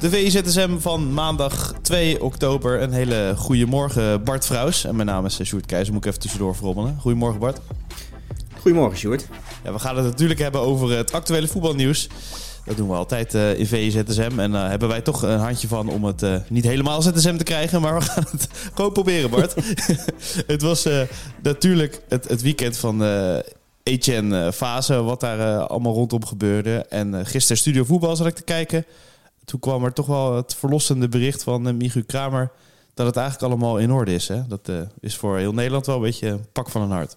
De 0.00 0.10
VIZSM 0.10 0.78
van 0.78 1.12
maandag 1.14 1.74
2 1.82 2.22
oktober. 2.22 2.82
Een 2.82 2.92
hele 2.92 3.34
goede 3.36 3.66
morgen, 3.66 4.24
Bart 4.24 4.46
Vrouws. 4.46 4.84
En 4.84 4.96
mijn 4.96 5.08
naam 5.08 5.24
is 5.24 5.44
Sjoerd 5.44 5.66
Keizer. 5.66 5.92
Moet 5.92 6.04
ik 6.04 6.08
even 6.08 6.22
tussendoor 6.22 6.56
verrommelen. 6.56 6.96
Goedemorgen, 7.00 7.40
Bart. 7.40 7.60
Goedemorgen, 8.60 8.98
Sjoerd. 8.98 9.26
Ja, 9.64 9.72
we 9.72 9.78
gaan 9.78 9.96
het 9.96 10.04
natuurlijk 10.04 10.40
hebben 10.40 10.60
over 10.60 10.90
het 10.90 11.12
actuele 11.12 11.48
voetbalnieuws. 11.48 12.08
Dat 12.64 12.76
doen 12.76 12.88
we 12.88 12.94
altijd 12.94 13.34
uh, 13.34 13.58
in 13.58 13.66
VZSM. 13.66 14.38
En 14.38 14.52
uh, 14.52 14.68
hebben 14.68 14.88
wij 14.88 15.00
toch 15.00 15.22
een 15.22 15.38
handje 15.38 15.68
van 15.68 15.88
om 15.88 16.04
het 16.04 16.22
uh, 16.22 16.36
niet 16.48 16.64
helemaal 16.64 17.02
ZSM 17.02 17.36
te 17.36 17.44
krijgen. 17.44 17.80
Maar 17.80 17.94
we 17.94 18.00
gaan 18.00 18.24
het 18.30 18.48
gewoon 18.74 18.92
proberen, 18.92 19.30
Bart. 19.30 19.54
het 20.46 20.62
was 20.62 20.88
natuurlijk 21.42 22.02
het, 22.08 22.28
het, 22.28 22.42
weekend 22.42 22.76
van 22.76 23.02
Etienne 23.82 24.52
Fase. 24.52 25.02
Wat 25.02 25.20
daar 25.20 25.66
allemaal 25.66 25.94
rondom 25.94 26.26
gebeurde. 26.26 26.86
En 26.88 27.26
gisteren 27.26 27.58
Studio 27.58 27.84
Voetbal 27.84 28.16
zat 28.16 28.26
ik 28.26 28.34
te 28.34 28.42
kijken. 28.42 28.84
Toen 29.48 29.60
kwam 29.60 29.84
er 29.84 29.92
toch 29.92 30.06
wel 30.06 30.36
het 30.36 30.54
verlossende 30.54 31.08
bericht 31.08 31.42
van 31.42 31.76
Michu 31.76 32.02
Kramer. 32.02 32.50
Dat 32.94 33.06
het 33.06 33.16
eigenlijk 33.16 33.52
allemaal 33.52 33.78
in 33.78 33.92
orde 33.92 34.14
is. 34.14 34.28
Hè? 34.28 34.46
Dat 34.48 34.70
is 35.00 35.16
voor 35.16 35.38
heel 35.38 35.52
Nederland 35.52 35.86
wel 35.86 35.96
een 35.96 36.02
beetje 36.02 36.28
een 36.28 36.46
pak 36.52 36.70
van 36.70 36.82
een 36.82 36.90
hart. 36.90 37.16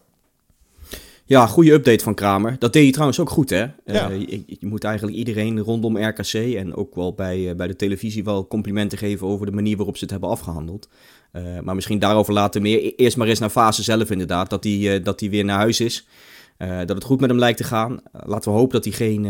Ja, 1.31 1.47
goede 1.47 1.71
update 1.71 2.03
van 2.03 2.13
Kramer. 2.13 2.55
Dat 2.59 2.73
deed 2.73 2.85
je 2.85 2.91
trouwens 2.91 3.19
ook 3.19 3.29
goed, 3.29 3.49
hè? 3.49 3.65
Ja. 3.85 4.11
Uh, 4.11 4.19
je, 4.19 4.43
je, 4.47 4.67
moet 4.67 4.83
eigenlijk 4.83 5.17
iedereen 5.17 5.59
rondom 5.59 5.97
RKC 5.97 6.33
en 6.33 6.75
ook 6.75 6.95
wel 6.95 7.13
bij, 7.13 7.39
uh, 7.39 7.55
bij 7.55 7.67
de 7.67 7.75
televisie 7.75 8.23
wel 8.23 8.47
complimenten 8.47 8.97
geven 8.97 9.27
over 9.27 9.45
de 9.45 9.51
manier 9.51 9.77
waarop 9.77 9.95
ze 9.95 10.03
het 10.03 10.11
hebben 10.11 10.29
afgehandeld. 10.29 10.89
Uh, 11.33 11.59
maar 11.59 11.75
misschien 11.75 11.99
daarover 11.99 12.33
later 12.33 12.61
meer. 12.61 12.77
E-, 12.77 12.93
eerst 12.95 13.17
maar 13.17 13.27
eens 13.27 13.39
naar 13.39 13.49
fase 13.49 13.83
zelf 13.83 14.11
inderdaad, 14.11 14.49
dat 14.49 14.63
hij 14.63 15.01
dat 15.01 15.21
weer 15.21 15.45
naar 15.45 15.57
huis 15.57 15.79
is. 15.79 16.07
dat 16.57 16.89
het 16.89 17.03
goed 17.03 17.19
met 17.19 17.29
hem 17.29 17.39
lijkt 17.39 17.57
te 17.57 17.63
gaan. 17.63 18.01
laten 18.11 18.51
we 18.51 18.57
hopen 18.57 18.81
dat 18.81 18.83
hij 18.83 18.93
geen, 18.93 19.23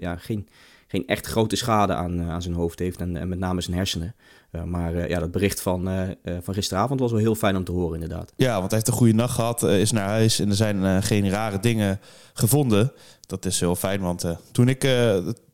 ja, 0.00 0.16
geen, 0.16 0.48
geen 0.94 1.06
echt 1.06 1.26
grote 1.26 1.56
schade 1.56 1.94
aan, 1.94 2.22
aan 2.22 2.42
zijn 2.42 2.54
hoofd 2.54 2.78
heeft 2.78 3.00
en, 3.00 3.28
met 3.28 3.38
name 3.38 3.60
zijn 3.60 3.76
hersenen. 3.76 4.14
Uh, 4.52 4.62
maar 4.62 4.94
uh, 4.94 5.08
ja, 5.08 5.18
dat 5.18 5.30
bericht 5.30 5.60
van, 5.60 5.88
van 6.42 6.54
gisteravond 6.54 7.00
was 7.00 7.10
wel 7.10 7.20
heel 7.20 7.34
fijn 7.34 7.56
om 7.56 7.64
te 7.64 7.72
horen, 7.72 8.00
inderdaad. 8.00 8.32
Ja, 8.36 8.52
want 8.52 8.70
hij 8.70 8.74
heeft 8.74 8.88
een 8.88 8.94
goede 8.94 9.14
nacht 9.14 9.34
gehad, 9.34 9.62
is 9.62 9.92
naar 9.92 10.08
huis 10.08 10.40
en 10.40 10.48
er 10.48 10.56
zijn 10.56 11.02
geen 11.02 11.30
rare 11.30 11.60
dingen 11.60 12.00
gevonden. 12.32 12.92
Dat 13.26 13.44
is 13.44 13.60
heel 13.60 13.76
fijn, 13.76 14.00
want 14.00 14.24
toen 14.52 14.68
ik 14.68 14.88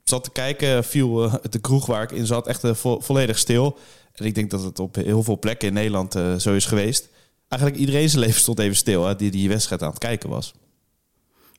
zat 0.04 0.24
te 0.24 0.30
kijken, 0.30 0.84
viel 0.84 1.30
de 1.50 1.58
kroeg 1.60 1.86
waar 1.86 2.02
ik 2.02 2.12
in 2.12 2.26
zat 2.26 2.46
echt 2.46 2.62
vo 2.72 3.00
volledig 3.00 3.38
stil. 3.38 3.78
En 4.14 4.24
ik 4.24 4.34
denk 4.34 4.50
dat 4.50 4.62
het 4.62 4.78
op 4.78 4.94
heel 4.94 5.22
veel 5.22 5.38
plekken 5.38 5.68
in 5.68 5.74
Nederland 5.74 6.12
zo 6.38 6.54
is 6.54 6.66
geweest. 6.66 7.08
Eigenlijk 7.48 7.80
iedereen 7.80 8.08
zijn 8.08 8.22
leven 8.26 8.40
stond 8.40 8.58
even 8.58 8.76
stil, 8.76 9.06
hè, 9.06 9.16
die 9.16 9.30
die 9.30 9.48
wedstrijd 9.48 9.82
aan 9.82 9.90
het 9.90 9.98
kijken 9.98 10.28
was. 10.28 10.54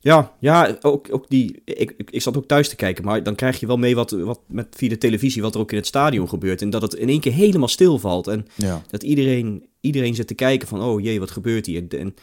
Ja, 0.04 0.32
ja 0.38 0.76
ook, 0.80 1.08
ook 1.10 1.24
die, 1.28 1.62
ik, 1.64 1.94
ik, 2.10 2.22
zat 2.22 2.36
ook 2.36 2.46
thuis 2.46 2.68
te 2.68 2.76
kijken, 2.76 3.04
maar 3.04 3.22
dan 3.22 3.34
krijg 3.34 3.60
je 3.60 3.66
wel 3.66 3.76
mee 3.76 3.94
wat, 3.94 4.10
wat 4.10 4.40
met, 4.46 4.66
via 4.70 4.88
de 4.88 4.98
televisie 4.98 5.42
wat 5.42 5.54
er 5.54 5.60
ook 5.60 5.70
in 5.70 5.76
het 5.76 5.86
stadion 5.86 6.28
gebeurt. 6.28 6.62
En 6.62 6.70
dat 6.70 6.82
het 6.82 6.94
in 6.94 7.08
één 7.08 7.20
keer 7.20 7.32
helemaal 7.32 7.68
stilvalt. 7.68 8.26
En 8.26 8.46
dat 8.90 9.02
iedereen, 9.02 9.66
iedereen 9.80 10.14
zit 10.14 10.26
te 10.26 10.34
kijken 10.34 10.68
van, 10.68 10.82
oh 10.82 11.00
jee, 11.00 11.20
wat 11.20 11.30
gebeurt 11.30 11.66
hier? 11.66 11.84
En, 11.88 12.14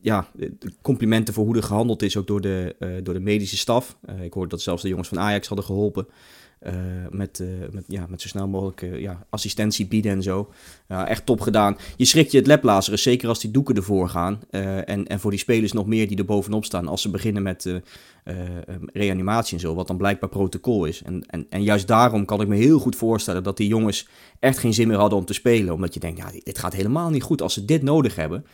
ja, 0.00 0.28
complimenten 0.82 1.34
voor 1.34 1.44
hoe 1.44 1.56
er 1.56 1.62
gehandeld 1.62 2.02
is, 2.02 2.16
ook 2.16 2.26
door 2.26 2.40
de, 2.40 2.76
uh, 2.78 2.88
door 3.02 3.14
de 3.14 3.20
medische 3.20 3.56
staf. 3.56 3.96
Uh, 4.10 4.24
ik 4.24 4.32
hoorde 4.32 4.48
dat 4.48 4.60
zelfs 4.60 4.82
de 4.82 4.88
jongens 4.88 5.08
van 5.08 5.18
Ajax 5.18 5.46
hadden 5.46 5.66
geholpen. 5.66 6.06
Uh, 6.66 6.72
met, 7.10 7.42
met, 7.70 7.84
ja, 7.88 8.06
met 8.08 8.20
zo 8.20 8.28
snel 8.28 8.48
mogelijk 8.48 9.00
ja, 9.00 9.26
assistentie 9.30 9.86
bieden 9.86 10.12
en 10.12 10.22
zo. 10.22 10.52
echt 10.86 11.26
top 11.26 11.40
gedaan. 11.40 11.76
Je 11.96 12.04
schrikt 12.04 12.30
je 12.30 12.38
het 12.38 12.46
leplazeren, 12.46 12.98
zeker 12.98 13.28
als 13.28 13.40
die 13.40 13.50
doeken 13.50 13.74
ervoor 13.74 14.08
gaan. 14.08 14.40
en, 14.50 15.06
en 15.06 15.20
voor 15.20 15.30
die 15.30 15.40
spelers 15.40 15.72
nog 15.72 15.86
meer 15.86 16.08
die 16.08 16.18
er 16.18 16.24
bovenop 16.24 16.64
staan 16.64 16.88
als 16.88 17.02
ze 17.02 17.10
beginnen 17.10 17.42
met 17.42 17.80
reanimatie 18.92 19.54
en 19.54 19.60
zo, 19.60 19.74
wat 19.74 19.86
dan 19.86 19.96
blijkbaar 19.96 20.28
protocol 20.28 20.84
is. 20.84 21.02
En, 21.02 21.24
en, 21.26 21.46
en 21.48 21.62
juist 21.62 21.86
daarom 21.86 22.24
kan 22.24 22.40
ik 22.40 22.48
me 22.48 22.56
heel 22.56 22.78
goed 22.78 22.96
voorstellen 22.96 23.42
dat 23.42 23.56
die 23.56 23.68
jongens 23.68 24.08
echt 24.38 24.58
geen 24.58 24.74
zin 24.74 24.88
meer 24.88 24.98
hadden 24.98 25.18
om 25.18 25.24
te 25.24 25.34
spelen. 25.34 25.74
Omdat 25.74 25.94
je 25.94 26.00
denkt, 26.00 26.18
ja, 26.18 26.30
dit 26.42 26.58
gaat 26.58 26.74
helemaal 26.74 27.10
niet 27.10 27.22
goed 27.22 27.42
als 27.42 27.54
ze 27.54 27.64
dit 27.64 27.82
nodig 27.82 28.16
hebben. 28.16 28.44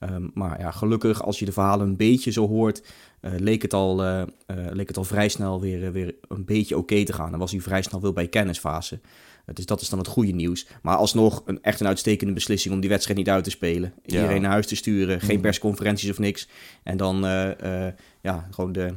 Um, 0.00 0.30
maar 0.34 0.60
ja, 0.60 0.70
gelukkig 0.70 1.22
als 1.22 1.38
je 1.38 1.44
de 1.44 1.52
verhalen 1.52 1.86
een 1.86 1.96
beetje 1.96 2.30
zo 2.30 2.48
hoort, 2.48 2.82
uh, 3.20 3.30
leek, 3.38 3.62
het 3.62 3.74
al, 3.74 4.04
uh, 4.04 4.22
uh, 4.46 4.56
leek 4.70 4.88
het 4.88 4.96
al 4.96 5.04
vrij 5.04 5.28
snel 5.28 5.60
weer, 5.60 5.92
weer 5.92 6.14
een 6.28 6.44
beetje 6.44 6.76
oké 6.76 7.04
te 7.04 7.12
gaan. 7.12 7.30
Dan 7.30 7.40
was 7.40 7.50
hij 7.50 7.60
vrij 7.60 7.82
snel 7.82 8.00
weer 8.00 8.12
bij 8.12 8.28
kennisfase. 8.28 9.00
dus 9.52 9.66
dat 9.66 9.80
is 9.80 9.88
dan 9.88 9.98
het 9.98 10.08
goede 10.08 10.32
nieuws. 10.32 10.66
Maar 10.82 10.96
alsnog 10.96 11.42
een, 11.44 11.62
echt 11.62 11.80
een 11.80 11.86
uitstekende 11.86 12.32
beslissing 12.32 12.74
om 12.74 12.80
die 12.80 12.90
wedstrijd 12.90 13.18
niet 13.18 13.28
uit 13.28 13.44
te 13.44 13.50
spelen. 13.50 13.94
Iedereen 14.04 14.42
naar 14.42 14.50
huis 14.50 14.66
te 14.66 14.76
sturen, 14.76 15.20
geen 15.20 15.36
mm. 15.36 15.42
persconferenties 15.42 16.10
of 16.10 16.18
niks. 16.18 16.48
En 16.82 16.96
dan 16.96 17.20
ja, 18.22 18.48
gewoon 18.50 18.72
de, 18.72 18.94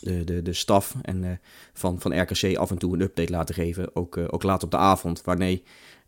de, 0.00 0.24
de, 0.24 0.42
de 0.42 0.52
staf 0.52 0.94
en, 1.02 1.40
van, 1.72 2.00
van 2.00 2.20
RKC 2.20 2.56
af 2.56 2.70
en 2.70 2.78
toe 2.78 2.94
een 2.94 3.00
update 3.00 3.32
laten 3.32 3.54
geven. 3.54 3.96
Ook, 3.96 4.16
ook 4.16 4.42
laat 4.42 4.62
op 4.62 4.70
de 4.70 4.76
avond, 4.76 5.22
wanneer 5.24 5.60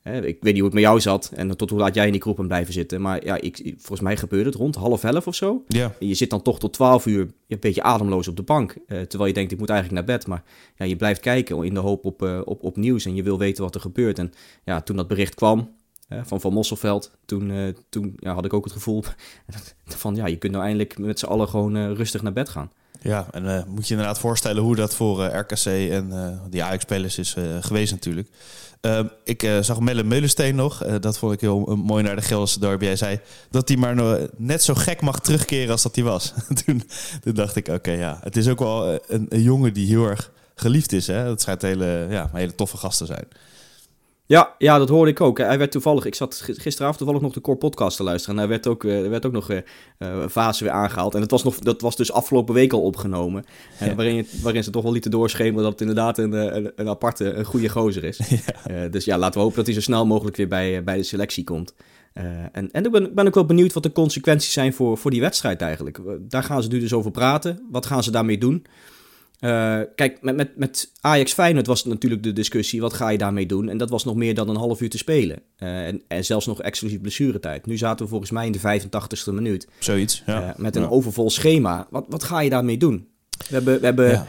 ik 0.04 0.22
weet 0.22 0.42
niet 0.42 0.54
hoe 0.54 0.64
het 0.64 0.72
met 0.72 0.82
jou 0.82 1.00
zat 1.00 1.30
en 1.34 1.56
tot 1.56 1.70
hoe 1.70 1.78
laat 1.78 1.94
jij 1.94 2.06
in 2.06 2.12
die 2.12 2.20
groepen 2.20 2.46
blijven 2.46 2.72
zitten. 2.72 3.00
Maar 3.00 3.24
ja, 3.24 3.40
ik, 3.40 3.74
volgens 3.76 4.00
mij 4.00 4.16
gebeurde 4.16 4.48
het 4.48 4.58
rond 4.58 4.74
half 4.74 5.04
elf 5.04 5.26
of 5.26 5.34
zo. 5.34 5.64
Ja. 5.66 5.92
En 6.00 6.08
je 6.08 6.14
zit 6.14 6.30
dan 6.30 6.42
toch 6.42 6.58
tot 6.58 6.72
twaalf 6.72 7.06
uur 7.06 7.32
een 7.48 7.58
beetje 7.60 7.82
ademloos 7.82 8.28
op 8.28 8.36
de 8.36 8.42
bank. 8.42 8.76
Uh, 8.86 9.00
terwijl 9.00 9.28
je 9.28 9.34
denkt, 9.34 9.52
ik 9.52 9.58
moet 9.58 9.70
eigenlijk 9.70 10.06
naar 10.06 10.16
bed. 10.16 10.26
Maar 10.26 10.42
ja, 10.76 10.84
je 10.84 10.96
blijft 10.96 11.20
kijken 11.20 11.64
in 11.64 11.74
de 11.74 11.80
hoop 11.80 12.04
op, 12.04 12.22
uh, 12.22 12.40
op, 12.44 12.62
op 12.62 12.76
nieuws 12.76 13.04
en 13.04 13.14
je 13.14 13.22
wil 13.22 13.38
weten 13.38 13.64
wat 13.64 13.74
er 13.74 13.80
gebeurt. 13.80 14.18
En 14.18 14.32
ja, 14.64 14.80
toen 14.80 14.96
dat 14.96 15.08
bericht 15.08 15.34
kwam 15.34 15.70
uh, 16.08 16.20
van 16.24 16.40
Van 16.40 16.52
Mosselveld, 16.52 17.10
toen, 17.24 17.74
toen 17.88 18.14
ja, 18.16 18.34
had 18.34 18.44
ik 18.44 18.52
ook 18.52 18.64
het 18.64 18.72
gevoel 18.72 19.04
van 19.84 20.14
ja, 20.14 20.26
je 20.26 20.36
kunt 20.36 20.52
nou 20.52 20.64
eindelijk 20.64 20.98
met 20.98 21.18
z'n 21.18 21.26
allen 21.26 21.48
gewoon 21.48 21.94
rustig 21.94 22.22
naar 22.22 22.32
bed 22.32 22.48
gaan. 22.48 22.70
Ja, 23.00 23.26
en 23.30 23.44
uh, 23.44 23.64
moet 23.64 23.88
je 23.88 23.94
inderdaad 23.94 24.18
voorstellen 24.18 24.62
hoe 24.62 24.76
dat 24.76 24.94
voor 24.94 25.20
uh, 25.20 25.38
RKC 25.38 25.66
en 25.66 26.08
uh, 26.08 26.28
die 26.50 26.64
Ajax-spelers 26.64 27.18
is 27.18 27.36
geweest 27.60 27.92
natuurlijk. 27.92 28.28
Ehm, 28.84 29.06
ik 29.24 29.50
zag 29.60 29.80
Melle 29.80 30.02
Meulensteen 30.02 30.54
nog. 30.54 30.84
dat 31.00 31.18
vond 31.18 31.32
ik 31.32 31.40
heel 31.40 31.76
mooi 31.76 32.02
naar 32.02 32.16
de 32.16 32.22
Gelderse 32.22 32.60
dorp. 32.60 32.80
Jij 32.80 32.96
zei 32.96 33.20
dat 33.50 33.68
hij 33.68 33.76
maar 33.76 34.20
net 34.36 34.62
zo 34.62 34.74
gek 34.74 35.00
mag 35.00 35.20
terugkeren 35.20 35.70
als 35.70 35.82
dat 35.82 35.94
hij 35.94 36.04
was. 36.04 36.32
toen, 36.64 36.82
dacht 37.22 37.56
ik, 37.56 37.68
oké, 37.68 37.90
ja. 37.90 38.18
Het 38.22 38.36
is 38.36 38.48
ook 38.48 38.58
wel 38.58 39.00
een, 39.06 39.26
een, 39.28 39.42
jongen 39.42 39.72
die 39.72 39.86
heel 39.86 40.06
erg 40.06 40.30
geliefd 40.54 40.92
is. 40.92 41.06
Hè? 41.06 41.24
Dat 41.24 41.40
schijnt 41.40 41.62
hele, 41.62 42.06
ja, 42.10 42.30
hele 42.32 42.54
toffe 42.54 42.76
gast 42.76 42.98
te 42.98 43.06
zijn. 43.06 43.24
Ja, 44.34 44.54
ja, 44.58 44.78
dat 44.78 44.88
hoorde 44.88 45.10
ik 45.10 45.20
ook. 45.20 45.38
Hij 45.38 45.58
werd 45.58 45.70
toevallig, 45.70 46.04
ik 46.04 46.14
zat 46.14 46.40
gisteravond 46.46 46.98
toevallig 46.98 47.22
nog 47.22 47.32
de 47.32 47.40
Core 47.40 47.58
Podcast 47.58 47.96
te 47.96 48.02
luisteren. 48.02 48.34
En 48.34 48.40
hij 48.40 48.50
werd 48.50 48.66
ook, 48.66 48.84
er 48.84 49.10
werd 49.10 49.26
ook 49.26 49.32
nog 49.32 49.50
uh, 49.50 50.26
fase 50.30 50.64
weer 50.64 50.72
aangehaald. 50.72 51.14
En 51.14 51.20
het 51.20 51.30
was 51.30 51.44
nog, 51.44 51.58
dat 51.58 51.80
was 51.80 51.96
dus 51.96 52.12
afgelopen 52.12 52.54
week 52.54 52.72
al 52.72 52.82
opgenomen. 52.82 53.44
Ja. 53.80 53.94
waarin, 53.94 54.26
waarin 54.42 54.64
ze 54.64 54.70
toch 54.70 54.82
wel 54.82 54.92
lieten 54.92 55.10
doorschemeren 55.10 55.62
dat 55.62 55.72
het 55.72 55.80
inderdaad 55.80 56.18
een, 56.18 56.32
een, 56.32 56.72
een 56.76 56.88
aparte, 56.88 57.32
een 57.32 57.44
goede 57.44 57.68
gozer 57.68 58.04
is. 58.04 58.20
Ja. 58.68 58.88
dus 58.88 59.04
ja, 59.04 59.18
laten 59.18 59.34
we 59.34 59.40
hopen 59.40 59.56
dat 59.56 59.66
hij 59.66 59.74
zo 59.74 59.80
snel 59.80 60.06
mogelijk 60.06 60.36
weer 60.36 60.48
bij, 60.48 60.84
bij 60.84 60.96
de 60.96 61.02
selectie 61.02 61.44
komt. 61.44 61.74
en, 62.52 62.70
en 62.70 62.84
ik 62.84 62.90
ben, 62.90 63.14
ben 63.14 63.26
ook 63.26 63.34
wel 63.34 63.46
benieuwd 63.46 63.72
wat 63.72 63.82
de 63.82 63.92
consequenties 63.92 64.52
zijn 64.52 64.72
voor, 64.72 64.98
voor 64.98 65.10
die 65.10 65.20
wedstrijd 65.20 65.60
eigenlijk. 65.60 66.00
Daar 66.18 66.42
gaan 66.42 66.62
ze 66.62 66.68
nu 66.68 66.80
dus 66.80 66.92
over 66.92 67.10
praten. 67.10 67.66
Wat 67.70 67.86
gaan 67.86 68.02
ze 68.02 68.10
daarmee 68.10 68.38
doen? 68.38 68.66
Uh, 69.40 69.80
kijk, 69.94 70.18
met, 70.22 70.36
met, 70.36 70.56
met 70.56 70.90
Ajax 71.00 71.32
Feyenoord 71.32 71.66
was 71.66 71.84
natuurlijk 71.84 72.22
de 72.22 72.32
discussie, 72.32 72.80
wat 72.80 72.92
ga 72.92 73.08
je 73.08 73.18
daarmee 73.18 73.46
doen? 73.46 73.68
En 73.68 73.78
dat 73.78 73.90
was 73.90 74.04
nog 74.04 74.14
meer 74.14 74.34
dan 74.34 74.48
een 74.48 74.56
half 74.56 74.80
uur 74.80 74.90
te 74.90 74.98
spelen. 74.98 75.42
Uh, 75.58 75.86
en, 75.86 76.02
en 76.08 76.24
zelfs 76.24 76.46
nog 76.46 76.62
exclusief 76.62 77.00
blessuretijd. 77.00 77.66
Nu 77.66 77.76
zaten 77.76 78.04
we 78.04 78.10
volgens 78.10 78.30
mij 78.30 78.46
in 78.46 78.52
de 78.52 78.80
85ste 78.80 79.32
minuut. 79.32 79.68
Zoiets, 79.78 80.22
ja. 80.26 80.42
Uh, 80.42 80.50
met 80.56 80.76
een 80.76 80.82
ja. 80.82 80.88
overvol 80.88 81.30
schema. 81.30 81.86
Wat, 81.90 82.04
wat 82.08 82.24
ga 82.24 82.40
je 82.40 82.50
daarmee 82.50 82.76
doen? 82.78 83.08
We 83.48 83.54
hebben... 83.54 83.80
We 83.80 83.86
hebben 83.86 84.10
ja. 84.10 84.26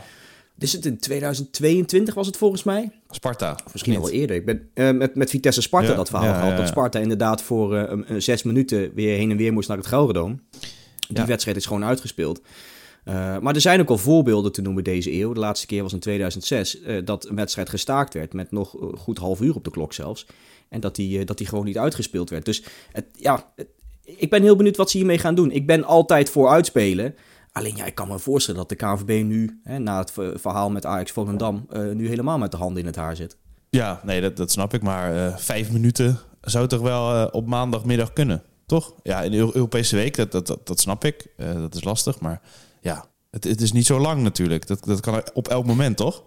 Is 0.59 0.74
het 0.74 0.85
in 0.85 0.97
2022 1.00 2.13
was 2.13 2.27
het 2.27 2.38
volgens 2.38 2.63
mij? 2.63 2.91
Sparta. 3.09 3.57
Of 3.65 3.71
misschien 3.71 3.95
al 3.95 4.01
wel 4.01 4.12
eerder. 4.12 4.35
Ik 4.35 4.45
ben 4.45 4.69
uh, 4.74 4.91
met, 4.91 5.15
met 5.15 5.30
Vitesse 5.30 5.62
Sparta 5.62 5.89
ja, 5.89 5.95
dat 5.95 6.09
verhaal 6.09 6.27
ja, 6.27 6.39
gehad. 6.39 6.57
Dat 6.57 6.68
Sparta 6.68 7.00
inderdaad 7.00 7.41
voor 7.41 7.75
uh, 7.75 8.19
zes 8.19 8.44
minuten 8.44 8.94
weer 8.94 9.18
heen 9.18 9.31
en 9.31 9.38
weer 9.38 9.53
moest 9.53 9.68
naar 9.68 9.77
het 9.77 9.88
Gelredome. 9.88 10.35
Die 11.07 11.24
wedstrijd 11.24 11.57
is 11.57 11.65
gewoon 11.65 11.83
uitgespeeld. 11.83 12.41
Uh, 13.06 13.38
maar 13.38 13.56
er 13.56 13.62
zijn 13.62 13.80
ook 13.80 13.90
al 13.90 13.98
voorbeelden 13.98 14.52
te 14.52 14.62
noemen 14.62 14.84
deze 14.84 15.13
eeuw. 15.13 15.34
De 15.34 15.40
laatste 15.40 15.66
keer 15.66 15.81
was 15.84 15.94
in 15.94 16.00
2006 16.00 16.81
uh, 16.81 17.06
dat 17.06 17.28
een 17.28 17.36
wedstrijd 17.36 17.69
gestaakt 17.69 18.13
werd 18.13 18.34
met 18.34 18.52
nog 18.52 18.75
goed 18.98 19.18
half 19.18 19.42
uur 19.42 19.56
op 19.56 19.63
de 19.63 19.72
klok 19.72 19.94
zelfs. 19.94 20.28
En 20.69 20.80
dat 20.80 20.96
die, 20.96 21.25
dat 21.25 21.38
die 21.38 21.48
gewoon 21.48 21.66
niet 21.66 21.78
uitgespeeld 21.78 22.30
werd. 22.30 22.46
Dus 22.46 22.63
het, 22.92 23.06
ja, 23.13 23.54
ik 24.04 24.30
ben 24.30 24.42
heel 24.42 24.56
benieuwd 24.56 24.78
wat 24.78 24.90
ze 24.90 24.98
hiermee 24.98 25.18
gaan 25.18 25.36
doen. 25.36 25.52
Ik 25.52 25.66
ben 25.68 25.84
altijd 25.84 26.30
voor 26.30 26.50
uitspelen. 26.50 27.16
Alleen 27.52 27.75
ja, 27.75 27.86
ik 27.86 27.96
kan 27.96 28.07
me 28.07 28.19
voorstellen 28.19 28.60
dat 28.60 28.69
de 28.69 28.75
KNVB 28.75 29.24
nu, 29.24 29.60
hè, 29.63 29.80
na 29.80 30.00
het 30.00 30.12
verhaal 30.34 30.69
met 30.69 30.86
Ajax 30.86 31.12
Volendam, 31.12 31.68
nu 31.94 32.07
helemaal 32.07 32.38
met 32.38 32.52
de 32.52 32.57
handen 32.57 32.80
in 32.80 32.86
het 32.86 32.96
haar 32.96 33.16
zit. 33.16 33.38
Ja, 33.69 34.02
nee, 34.04 34.22
dat, 34.22 34.38
dat 34.38 34.52
snap 34.52 34.74
ik. 34.74 34.81
Maar 34.81 35.40
vijf 35.40 35.72
minuten 35.72 36.19
zou 36.42 36.68
toch 36.68 36.81
wel 36.81 37.28
op 37.28 37.48
maandagmiddag 37.48 38.13
kunnen, 38.13 38.44
toch? 38.66 38.94
Ja, 39.04 39.22
in 39.22 39.31
de 39.31 39.38
Europese 39.38 39.96
week, 39.96 40.16
dat, 40.16 40.31
dat, 40.31 40.48
dat, 40.48 40.68
dat 40.68 40.80
snap 40.80 41.06
ik. 41.06 41.28
dat 41.38 41.75
is 41.75 41.84
lastig, 41.84 42.19
maar 42.19 42.42
ja, 42.85 43.05
het, 43.31 43.43
het, 43.43 43.61
is 43.61 43.71
niet 43.71 43.85
zo 43.85 43.99
lang 43.99 44.21
natuurlijk. 44.21 44.67
Dat, 44.67 44.83
dat 44.83 44.99
kan 44.99 45.23
op 45.33 45.47
elk 45.47 45.65
moment, 45.65 45.97
toch? 45.97 46.23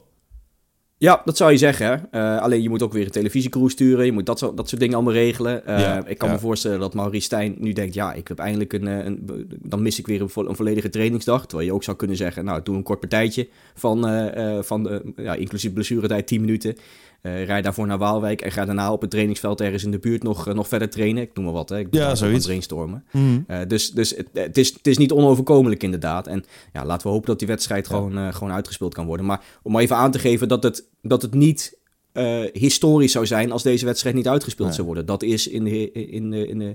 Ja, 0.96 1.22
dat 1.24 1.36
zou 1.36 1.52
je 1.52 1.58
zeggen. 1.58 2.08
Uh, 2.12 2.40
alleen 2.40 2.62
je 2.62 2.68
moet 2.68 2.82
ook 2.82 2.92
weer 2.92 3.04
een 3.04 3.10
televisiecrew 3.10 3.68
sturen. 3.68 4.04
Je 4.04 4.12
moet 4.12 4.26
dat, 4.26 4.38
zo, 4.38 4.54
dat 4.54 4.68
soort 4.68 4.80
dingen 4.80 4.94
allemaal 4.94 5.12
regelen. 5.12 5.62
Uh, 5.66 5.98
ik 6.06 6.18
kan 6.18 6.30
me 6.30 6.38
voorstellen 6.38 6.80
dat 6.80 6.94
Maurice 6.94 7.24
Stijn 7.24 7.54
nu 7.58 7.72
denkt... 7.72 7.94
ja, 7.94 8.12
ik 8.12 8.28
heb 8.28 8.38
eindelijk 8.38 8.72
een... 8.72 8.86
Eh, 8.86 9.04
een 9.04 9.46
dan 9.62 9.82
mis 9.82 9.98
ik 9.98 10.06
weer 10.06 10.20
een, 10.20 10.30
een, 10.34 10.56
volledige 10.56 10.88
trainingsdag. 10.88 11.46
Terwijl 11.46 11.68
je 11.68 11.74
ook 11.74 11.82
zou 11.82 11.96
kunnen 11.96 12.16
zeggen... 12.16 12.44
nou, 12.44 12.62
doe 12.62 12.76
een 12.76 12.82
kort 12.82 13.00
partijtje 13.00 13.48
van, 13.74 14.14
uh, 14.14 14.58
van 14.62 15.02
ja, 15.16 15.34
inclusief 15.34 15.72
blessuretijd 15.72 16.26
10 16.26 16.40
minuten. 16.40 16.76
Uh, 17.22 17.44
rij 17.44 17.62
daarvoor 17.62 17.86
naar 17.86 17.98
Waalwijk 17.98 18.40
en 18.40 18.52
ga 18.52 18.64
daarna 18.64 18.92
op 18.92 19.00
het 19.00 19.10
trainingsveld 19.10 19.60
ergens 19.60 19.84
in 19.84 19.90
de 19.90 19.98
buurt 19.98 20.22
nog, 20.22 20.48
uh, 20.48 20.54
nog 20.54 20.68
verder 20.68 20.90
trainen. 20.90 21.22
Ik 21.22 21.34
noem 21.34 21.44
maar 21.44 21.54
wat, 21.54 21.68
hè. 21.68 21.78
Ik 21.78 21.86
ja, 21.90 22.14
zoiets. 22.14 22.46
brainstormen. 22.46 23.04
Mm. 23.12 23.44
Uh, 23.48 23.58
dus 23.66 23.90
dus 23.90 24.16
het, 24.16 24.28
het, 24.32 24.58
is, 24.58 24.72
het 24.72 24.86
is 24.86 24.98
niet 24.98 25.12
onoverkomelijk 25.12 25.82
inderdaad. 25.82 26.26
En 26.26 26.44
ja, 26.72 26.84
laten 26.84 27.06
we 27.06 27.12
hopen 27.12 27.26
dat 27.26 27.38
die 27.38 27.48
wedstrijd 27.48 27.88
ja. 27.88 27.94
gewoon, 27.94 28.34
gewoon 28.34 28.52
uitgespeeld 28.52 28.94
kan 28.94 29.06
worden. 29.06 29.26
Maar 29.26 29.44
om 29.62 29.72
maar 29.72 29.82
even 29.82 29.96
aan 29.96 30.10
te 30.10 30.18
geven 30.18 30.48
dat 30.48 30.62
het, 30.62 30.88
dat 31.02 31.22
het 31.22 31.34
niet 31.34 31.76
historisch 32.52 33.12
zou 33.12 33.26
zijn 33.26 33.52
als 33.52 33.62
deze 33.62 33.84
wedstrijd 33.84 34.14
niet 34.14 34.28
uitgespeeld 34.28 34.68
nee. 34.68 34.76
zou 34.76 34.86
worden. 34.86 35.06
Dat 35.06 35.22
is 35.22 35.48
in 35.48 35.64
de, 35.64 35.92
in 35.92 36.30
de, 36.30 36.48
in 36.48 36.58
de 36.58 36.68
eh, 36.68 36.74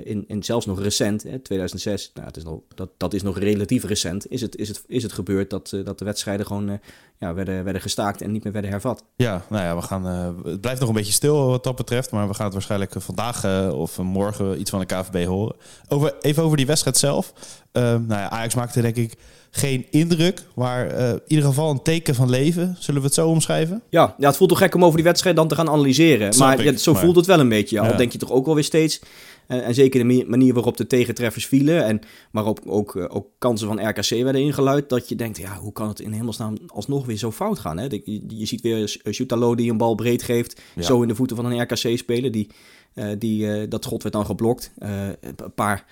in, 0.00 0.24
in 0.26 0.42
zelfs 0.42 0.66
nog 0.66 0.82
recent, 0.82 1.22
hè, 1.22 1.38
2006, 1.38 2.10
nou, 2.14 2.26
het 2.26 2.36
is 2.36 2.44
nog, 2.44 2.60
dat, 2.74 2.90
dat 2.96 3.14
is 3.14 3.22
nog 3.22 3.38
relatief 3.38 3.84
recent, 3.84 4.30
is 4.30 4.40
het, 4.40 4.56
is 4.56 4.68
het, 4.68 4.82
is 4.86 5.02
het 5.02 5.12
gebeurd 5.12 5.50
dat, 5.50 5.72
eh, 5.72 5.84
dat 5.84 5.98
de 5.98 6.04
wedstrijden 6.04 6.46
gewoon 6.46 6.68
uh, 6.68 6.74
ja, 7.18 7.34
werden, 7.34 7.64
werden 7.64 7.82
gestaakt 7.82 8.22
en 8.22 8.32
niet 8.32 8.44
meer 8.44 8.52
werden 8.52 8.70
hervat. 8.70 9.04
Ja, 9.16 9.44
nou 9.48 9.64
ja, 9.64 9.76
we 9.76 9.82
gaan, 9.82 10.06
uh, 10.06 10.44
het 10.44 10.60
blijft 10.60 10.80
nog 10.80 10.88
een 10.88 10.94
beetje 10.94 11.12
stil 11.12 11.46
wat 11.46 11.64
dat 11.64 11.76
betreft, 11.76 12.10
maar 12.10 12.28
we 12.28 12.34
gaan 12.34 12.44
het 12.44 12.54
waarschijnlijk 12.54 12.92
vandaag 12.96 13.44
uh, 13.44 13.78
of 13.78 13.98
morgen 13.98 14.60
iets 14.60 14.70
van 14.70 14.80
de 14.80 14.86
KVB 14.86 15.26
horen. 15.26 15.56
Over, 15.88 16.14
even 16.20 16.42
over 16.42 16.56
die 16.56 16.66
wedstrijd 16.66 16.96
zelf. 16.96 17.32
nou 17.72 18.08
ja, 18.08 18.30
Ajax 18.30 18.54
maakte 18.54 18.80
denk 18.80 18.96
ik 18.96 19.14
geen 19.50 19.86
indruk, 19.90 20.42
maar 20.54 20.86
in 20.96 21.20
ieder 21.26 21.44
geval 21.44 21.70
een 21.70 21.82
teken 21.82 22.14
van 22.14 22.30
leven. 22.30 22.76
Zullen 22.78 23.00
we 23.00 23.06
het 23.06 23.16
zo 23.16 23.28
omschrijven? 23.28 23.82
Ja, 23.88 24.14
ja 24.18 24.26
het 24.26 24.36
voelt 24.36 24.50
toch 24.50 24.58
gek 24.58 24.74
om 24.74 24.84
over 24.84 24.96
die 24.96 25.04
wedstrijd 25.04 25.36
dan 25.36 25.48
te 25.48 25.54
gaan 25.54 25.68
analyseren. 25.68 26.38
maar 26.38 26.64
ja, 26.64 26.76
zo 26.76 26.94
voelt 26.94 27.16
het 27.16 27.26
wel 27.26 27.40
een 27.40 27.48
beetje. 27.48 27.80
Al 27.80 27.96
denk 27.96 28.12
je 28.12 28.18
toch 28.18 28.30
ook 28.30 28.44
wel 28.44 28.54
weer 28.54 28.64
steeds 28.64 29.00
en, 29.46 29.64
en, 29.64 29.74
zeker 29.74 30.08
de 30.08 30.24
manier 30.26 30.54
waarop 30.54 30.76
de 30.76 30.86
tegentreffers 30.86 31.46
vielen. 31.46 31.84
En 31.84 32.00
waarop 32.30 32.60
ook, 32.66 32.96
eh, 32.96 33.04
ook 33.08 33.26
kansen 33.38 33.66
van 33.66 33.88
RKC 33.88 34.08
werden 34.08 34.40
ingeluid. 34.40 34.88
Dat 34.88 35.08
je 35.08 35.14
denkt, 35.14 35.38
ja, 35.38 35.56
hoe 35.56 35.72
kan 35.72 35.88
het 35.88 36.00
in 36.00 36.12
hemelsnaam 36.12 36.56
alsnog 36.66 37.06
weer 37.06 37.16
zo 37.16 37.30
fout 37.30 37.58
gaan? 37.58 37.78
Hè? 37.78 37.84
Je, 37.84 38.24
je 38.28 38.46
ziet 38.46 38.60
weer 38.60 38.98
Shootalo 39.10 39.54
die 39.54 39.70
een 39.70 39.76
bal 39.76 39.94
breed 39.94 40.22
geeft. 40.22 40.60
Zo 40.78 41.02
in 41.02 41.08
de 41.08 41.14
voeten 41.14 41.36
van 41.36 41.44
een 41.44 41.62
RKC-speler. 41.62 42.30
Die, 42.30 42.48
uh, 42.94 43.06
die, 43.18 43.46
uh, 43.46 43.62
dat 43.68 43.84
schot 43.84 44.02
werd 44.02 44.14
dan 44.14 44.26
geblokt. 44.26 44.72
Uh, 44.78 45.06
een 45.20 45.54
paar, 45.54 45.84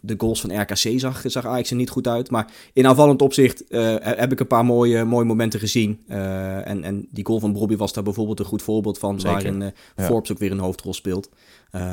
de 0.00 0.14
goals 0.18 0.40
van 0.40 0.60
RKC 0.60 1.00
zag, 1.00 1.22
zag 1.24 1.46
Ajax 1.46 1.70
er 1.70 1.76
niet 1.76 1.90
goed 1.90 2.08
uit. 2.08 2.30
Maar 2.30 2.52
in 2.72 2.86
aanvallend 2.86 3.22
opzicht 3.22 3.64
heb 4.00 4.32
ik 4.32 4.40
een 4.40 4.46
paar 4.46 4.64
mooie, 4.64 5.04
mooie 5.04 5.24
momenten 5.24 5.60
gezien. 5.60 6.00
en, 6.06 6.82
en 6.82 7.08
die 7.10 7.26
goal 7.26 7.40
van 7.40 7.52
Bobby 7.52 7.76
was 7.76 7.92
daar 7.92 8.04
bijvoorbeeld 8.04 8.38
een 8.38 8.44
goed 8.44 8.62
voorbeeld 8.62 8.98
van. 8.98 9.20
Zeker. 9.20 9.34
Waarin 9.34 9.72
ja. 9.96 10.04
Forbes 10.04 10.32
ook 10.32 10.38
weer 10.38 10.50
een 10.50 10.58
hoofdrol 10.58 10.94
speelt. 10.94 11.28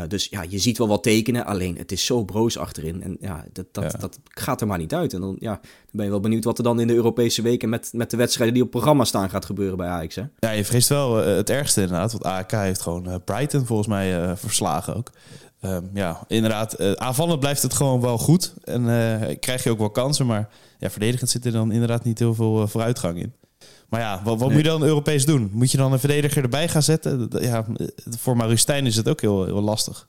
Dus 0.07 0.27
ja, 0.29 0.43
je 0.49 0.59
ziet 0.59 0.77
wel 0.77 0.87
wat 0.87 1.03
tekenen, 1.03 1.45
alleen 1.45 1.77
het 1.77 1.91
is 1.91 2.05
zo 2.05 2.23
broos 2.23 2.57
achterin. 2.57 3.03
En 3.03 3.17
ja, 3.19 3.45
dat, 3.51 3.65
dat, 3.71 3.91
ja. 3.91 3.97
dat 3.99 4.19
gaat 4.23 4.61
er 4.61 4.67
maar 4.67 4.77
niet 4.77 4.93
uit. 4.93 5.13
En 5.13 5.21
dan, 5.21 5.35
ja, 5.39 5.51
dan 5.51 5.61
ben 5.91 6.05
je 6.05 6.11
wel 6.11 6.19
benieuwd 6.19 6.43
wat 6.43 6.57
er 6.57 6.63
dan 6.63 6.79
in 6.79 6.87
de 6.87 6.93
Europese 6.93 7.41
weken 7.41 7.69
met, 7.69 7.89
met 7.93 8.11
de 8.11 8.17
wedstrijden 8.17 8.53
die 8.53 8.63
op 8.63 8.71
programma 8.71 9.03
staan 9.03 9.29
gaat 9.29 9.45
gebeuren 9.45 9.77
bij 9.77 9.87
Ajax. 9.87 10.15
Hè? 10.15 10.23
Ja, 10.39 10.51
je 10.51 10.65
vreest 10.65 10.89
wel 10.89 11.15
het 11.15 11.49
ergste 11.49 11.81
inderdaad. 11.81 12.11
Want 12.11 12.23
AEK 12.23 12.51
heeft 12.51 12.81
gewoon 12.81 13.21
Brighton 13.25 13.65
volgens 13.65 13.87
mij 13.87 14.32
verslagen 14.35 14.95
ook. 14.95 15.11
Um, 15.61 15.89
ja, 15.93 16.23
inderdaad, 16.27 16.97
aanvallend 16.99 17.39
blijft 17.39 17.61
het 17.61 17.73
gewoon 17.73 18.01
wel 18.01 18.17
goed. 18.17 18.53
En 18.63 18.85
krijg 19.39 19.63
je 19.63 19.69
ook 19.69 19.77
wel 19.77 19.89
kansen, 19.89 20.25
maar 20.25 20.49
ja, 20.79 20.89
verdedigend 20.89 21.29
zit 21.29 21.45
er 21.45 21.51
dan 21.51 21.71
inderdaad 21.71 22.03
niet 22.03 22.19
heel 22.19 22.35
veel 22.35 22.67
vooruitgang 22.67 23.17
in. 23.17 23.33
Maar 23.89 24.01
ja, 24.01 24.21
wat, 24.23 24.23
wat 24.23 24.37
nee. 24.39 24.47
moet 24.47 24.65
je 24.65 24.71
dan 24.71 24.83
Europees 24.83 25.25
doen? 25.25 25.49
Moet 25.53 25.71
je 25.71 25.77
dan 25.77 25.93
een 25.93 25.99
verdediger 25.99 26.43
erbij 26.43 26.67
gaan 26.67 26.83
zetten? 26.83 27.29
Ja, 27.39 27.65
voor 28.19 28.37
Marustijn 28.37 28.85
is 28.85 28.95
het 28.95 29.09
ook 29.09 29.21
heel, 29.21 29.45
heel 29.45 29.61
lastig. 29.61 30.07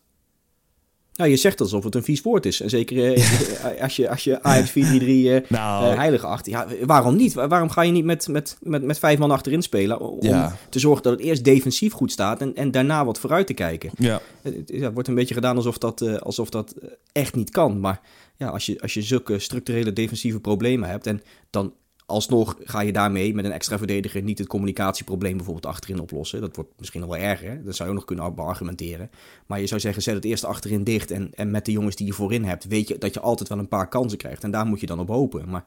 Nou, 1.17 1.31
je 1.31 1.37
zegt 1.37 1.61
alsof 1.61 1.85
het 1.85 1.95
een 1.95 2.03
vies 2.03 2.23
woord 2.23 2.47
is. 2.47 2.61
En 2.61 2.71
zeker 2.71 3.15
eh, 3.15 3.83
als 3.83 3.97
je, 3.97 4.11
als 4.11 4.25
je 4.25 4.43
Ajax 4.43 4.71
4 4.71 4.99
3 4.99 5.25
uh, 5.25 5.41
nou, 5.49 5.91
uh, 5.91 5.97
heilig 5.97 6.25
acht. 6.25 6.47
Ja, 6.47 6.67
waarom 6.85 7.17
niet? 7.17 7.35
Waarom 7.35 7.71
ga 7.71 7.83
je 7.83 7.93
niet 7.93 8.05
met, 8.05 8.29
met, 8.29 8.57
met, 8.61 8.83
met 8.83 8.99
vijf 8.99 9.19
man 9.19 9.31
achterin 9.31 9.63
spelen? 9.63 10.01
Om 10.01 10.17
ja. 10.21 10.57
te 10.69 10.79
zorgen 10.79 11.03
dat 11.03 11.13
het 11.13 11.23
eerst 11.23 11.45
defensief 11.45 11.93
goed 11.93 12.13
staat 12.13 12.41
en, 12.41 12.55
en 12.55 12.71
daarna 12.71 13.05
wat 13.05 13.19
vooruit 13.19 13.47
te 13.47 13.55
kijken. 13.55 13.91
Ja. 13.99 14.21
Het, 14.43 14.55
ja, 14.67 14.93
wordt 14.93 15.09
een 15.09 15.15
beetje 15.15 15.35
gedaan 15.35 15.57
alsof 15.57 15.79
dat, 15.79 16.01
uh, 16.01 16.17
alsof 16.17 16.49
dat 16.51 16.75
echt 17.13 17.35
niet 17.35 17.51
kan. 17.51 17.81
Maar 17.81 18.01
ja, 18.37 18.49
als 18.49 18.67
je, 18.67 18.81
als 18.81 18.95
je 18.95 19.03
zulke 19.03 19.39
structurele 19.39 19.93
defensieve 19.93 20.41
problemen 20.41 20.89
hebt... 20.89 21.07
en 21.07 21.23
dan 21.51 21.73
alsnog 22.07 22.57
ga 22.65 22.81
je 22.81 22.93
daarmee 22.93 23.35
met 23.35 23.45
een 23.45 23.53
extra 23.53 23.79
verdediger 23.79 24.23
niet 24.23 24.39
het 24.39 24.47
communicatieprobleem 24.47 25.37
bijvoorbeeld 25.37 25.67
achterin 25.67 26.01
oplossen. 26.01 26.41
Dat 26.41 26.57
wordt 26.57 26.71
misschien 26.79 27.01
nog 27.01 27.11
wel 27.11 27.19
erger. 27.19 27.65
Dat 27.65 27.77
zou 27.77 27.89
je 27.89 27.95
ook 27.95 28.01
nog 28.01 28.17
kunnen 28.17 28.47
argumenteren. 28.47 29.11
Maar 29.47 29.61
je 29.61 29.67
zou 29.67 29.81
zeggen, 29.81 30.03
zet 30.03 30.15
het 30.15 30.25
eerst 30.25 30.45
achterin 30.45 30.85
dicht. 30.85 31.11
En, 31.11 31.31
en 31.35 31.51
met 31.51 31.65
de 31.65 31.73
jongens 31.73 31.97
die 31.97 32.07
je 32.07 32.13
voorin 32.13 32.45
hebt, 32.45 32.65
weet 32.65 32.89
je 32.89 32.99
dat 32.99 33.15
je 33.15 33.21
altijd 33.21 33.49
wel 33.49 33.59
een 33.59 33.69
paar 33.69 33.89
kansen 33.89 34.19
krijgt. 34.19 34.45
En 34.45 34.51
daar 34.51 34.67
moet 34.67 34.81
je 34.81 34.87
dan 34.87 35.01
op 35.01 35.09
hopen. 35.09 35.49
Maar 35.49 35.65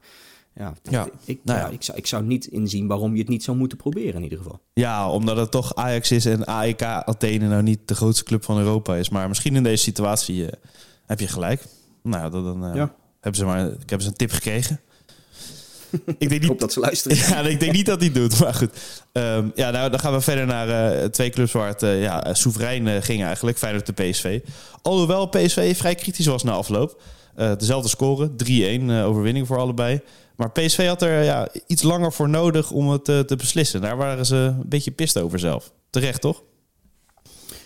ja, 0.54 0.74
ja, 0.82 1.08
ik, 1.24 1.40
nou 1.44 1.58
ja. 1.58 1.66
ja, 1.66 1.72
ik, 1.72 1.82
zou, 1.82 1.98
ik 1.98 2.06
zou 2.06 2.24
niet 2.24 2.46
inzien 2.46 2.86
waarom 2.86 3.12
je 3.12 3.18
het 3.18 3.28
niet 3.28 3.42
zou 3.42 3.56
moeten 3.56 3.78
proberen 3.78 4.14
in 4.14 4.22
ieder 4.22 4.38
geval. 4.38 4.60
Ja, 4.72 5.10
omdat 5.10 5.36
het 5.36 5.50
toch 5.50 5.74
Ajax 5.74 6.10
is 6.10 6.26
en 6.26 6.44
AEK 6.44 6.82
Athene 6.82 7.48
nou 7.48 7.62
niet 7.62 7.88
de 7.88 7.94
grootste 7.94 8.24
club 8.24 8.44
van 8.44 8.58
Europa 8.58 8.96
is. 8.96 9.08
Maar 9.08 9.28
misschien 9.28 9.56
in 9.56 9.62
deze 9.62 9.82
situatie 9.82 10.42
uh, 10.42 10.48
heb 11.06 11.20
je 11.20 11.28
gelijk. 11.28 11.64
Nou, 12.02 12.30
dan 12.30 12.68
uh, 12.68 12.74
ja. 12.74 12.94
hebben 13.20 13.40
ze 13.40 13.44
maar, 13.44 13.66
ik 13.66 13.90
heb 13.90 14.00
ze 14.00 14.08
een 14.08 14.14
tip 14.14 14.30
gekregen. 14.30 14.80
ik 16.18 16.28
denk 16.28 16.30
niet, 16.30 16.44
hoop 16.44 16.60
dat 16.60 16.72
ze 16.72 16.80
luisteren. 16.80 17.16
Ja, 17.28 17.40
ik 17.40 17.60
denk 17.60 17.72
niet 17.72 17.86
dat 17.86 18.00
hij 18.00 18.12
doet. 18.12 18.40
Maar 18.40 18.54
goed. 18.54 18.70
Um, 19.12 19.52
ja, 19.54 19.70
nou, 19.70 19.90
dan 19.90 20.00
gaan 20.00 20.12
we 20.12 20.20
verder 20.20 20.46
naar 20.46 20.98
uh, 21.02 21.04
twee 21.04 21.30
clubs 21.30 21.52
waar 21.52 21.68
het 21.68 21.82
uh, 21.82 22.02
ja, 22.02 22.34
soeverein 22.34 22.86
uh, 22.86 22.96
ging 23.00 23.24
eigenlijk. 23.24 23.58
Feyenoord 23.58 23.86
de 23.86 23.92
PSV. 23.92 24.40
Alhoewel 24.82 25.26
PSV 25.26 25.76
vrij 25.76 25.94
kritisch 25.94 26.26
was 26.26 26.42
na 26.42 26.52
afloop. 26.52 27.02
dezelfde 27.58 27.88
score, 27.88 28.30
3-1 28.30 29.04
overwinning 29.04 29.46
voor 29.46 29.58
allebei. 29.58 30.00
Maar 30.36 30.50
PSV 30.50 30.86
had 30.86 31.02
er 31.02 31.22
ja, 31.22 31.48
iets 31.66 31.82
langer 31.82 32.12
voor 32.12 32.28
nodig 32.28 32.70
om 32.70 32.90
het 32.90 33.04
te 33.04 33.34
beslissen. 33.36 33.80
Daar 33.80 33.96
waren 33.96 34.26
ze 34.26 34.36
een 34.36 34.68
beetje 34.68 34.90
pist 34.90 35.18
over 35.18 35.38
zelf. 35.38 35.72
Terecht, 35.90 36.20
toch? 36.20 36.42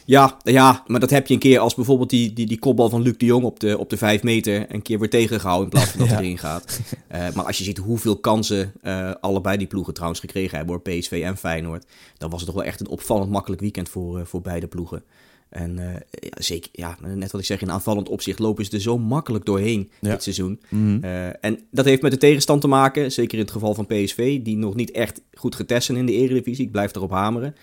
Ja, 0.04 0.36
ja, 0.42 0.82
maar 0.86 1.00
dat 1.00 1.10
heb 1.10 1.26
je 1.26 1.34
een 1.34 1.40
keer 1.40 1.58
als 1.58 1.74
bijvoorbeeld 1.74 2.10
die, 2.10 2.32
die, 2.32 2.46
die 2.46 2.58
kopbal 2.58 2.88
van 2.88 3.02
Luc 3.02 3.16
de 3.16 3.26
Jong 3.26 3.44
op 3.44 3.60
de, 3.60 3.78
op 3.78 3.90
de 3.90 3.96
vijf 3.96 4.22
meter 4.22 4.74
een 4.74 4.82
keer 4.82 4.98
weer 4.98 5.10
tegengehouden 5.10 5.64
in 5.64 5.70
plaats 5.70 5.90
van 5.90 6.00
dat 6.00 6.08
ja. 6.16 6.18
erin 6.18 6.38
gaat. 6.38 6.80
Uh, 7.12 7.32
maar 7.34 7.44
als 7.44 7.58
je 7.58 7.64
ziet 7.64 7.78
hoeveel 7.78 8.16
kansen 8.16 8.72
uh, 8.82 9.10
allebei 9.20 9.56
die 9.56 9.66
ploegen 9.66 9.94
trouwens 9.94 10.20
gekregen 10.20 10.56
hebben, 10.56 10.80
door 10.82 10.94
PSV 10.94 11.22
en 11.24 11.36
Feyenoord, 11.36 11.86
dan 12.18 12.30
was 12.30 12.40
het 12.40 12.48
toch 12.48 12.58
wel 12.58 12.68
echt 12.68 12.80
een 12.80 12.88
opvallend 12.88 13.30
makkelijk 13.30 13.60
weekend 13.60 13.88
voor, 13.88 14.18
uh, 14.18 14.24
voor 14.24 14.40
beide 14.40 14.66
ploegen. 14.66 15.04
En 15.48 15.76
ja, 16.10 16.42
zeker, 16.42 16.70
ja, 16.72 16.96
net 17.00 17.32
wat 17.32 17.40
ik 17.40 17.46
zeg, 17.46 17.60
in 17.60 17.70
aanvallend 17.70 18.08
opzicht 18.08 18.38
lopen 18.38 18.64
ze 18.64 18.70
er 18.70 18.80
zo 18.80 18.98
makkelijk 18.98 19.44
doorheen 19.44 19.90
ja. 20.00 20.10
dit 20.10 20.22
seizoen. 20.22 20.60
Mm 20.68 20.86
-hmm. 20.86 21.02
en 21.40 21.58
dat 21.70 21.84
heeft 21.84 22.02
met 22.02 22.10
de 22.10 22.18
tegenstand 22.18 22.60
te 22.60 22.68
maken, 22.68 23.12
zeker 23.12 23.38
in 23.38 23.44
het 23.44 23.52
geval 23.52 23.74
van 23.74 23.86
PSV, 23.86 24.42
die 24.42 24.56
nog 24.56 24.74
niet 24.74 24.90
echt 24.90 25.20
goed 25.34 25.54
getest 25.54 25.86
zijn 25.86 25.98
in 25.98 26.06
de 26.06 26.12
Eredivisie. 26.12 26.64
Ik 26.64 26.72
blijf 26.72 26.94
erop 26.94 27.10
hameren. 27.10 27.54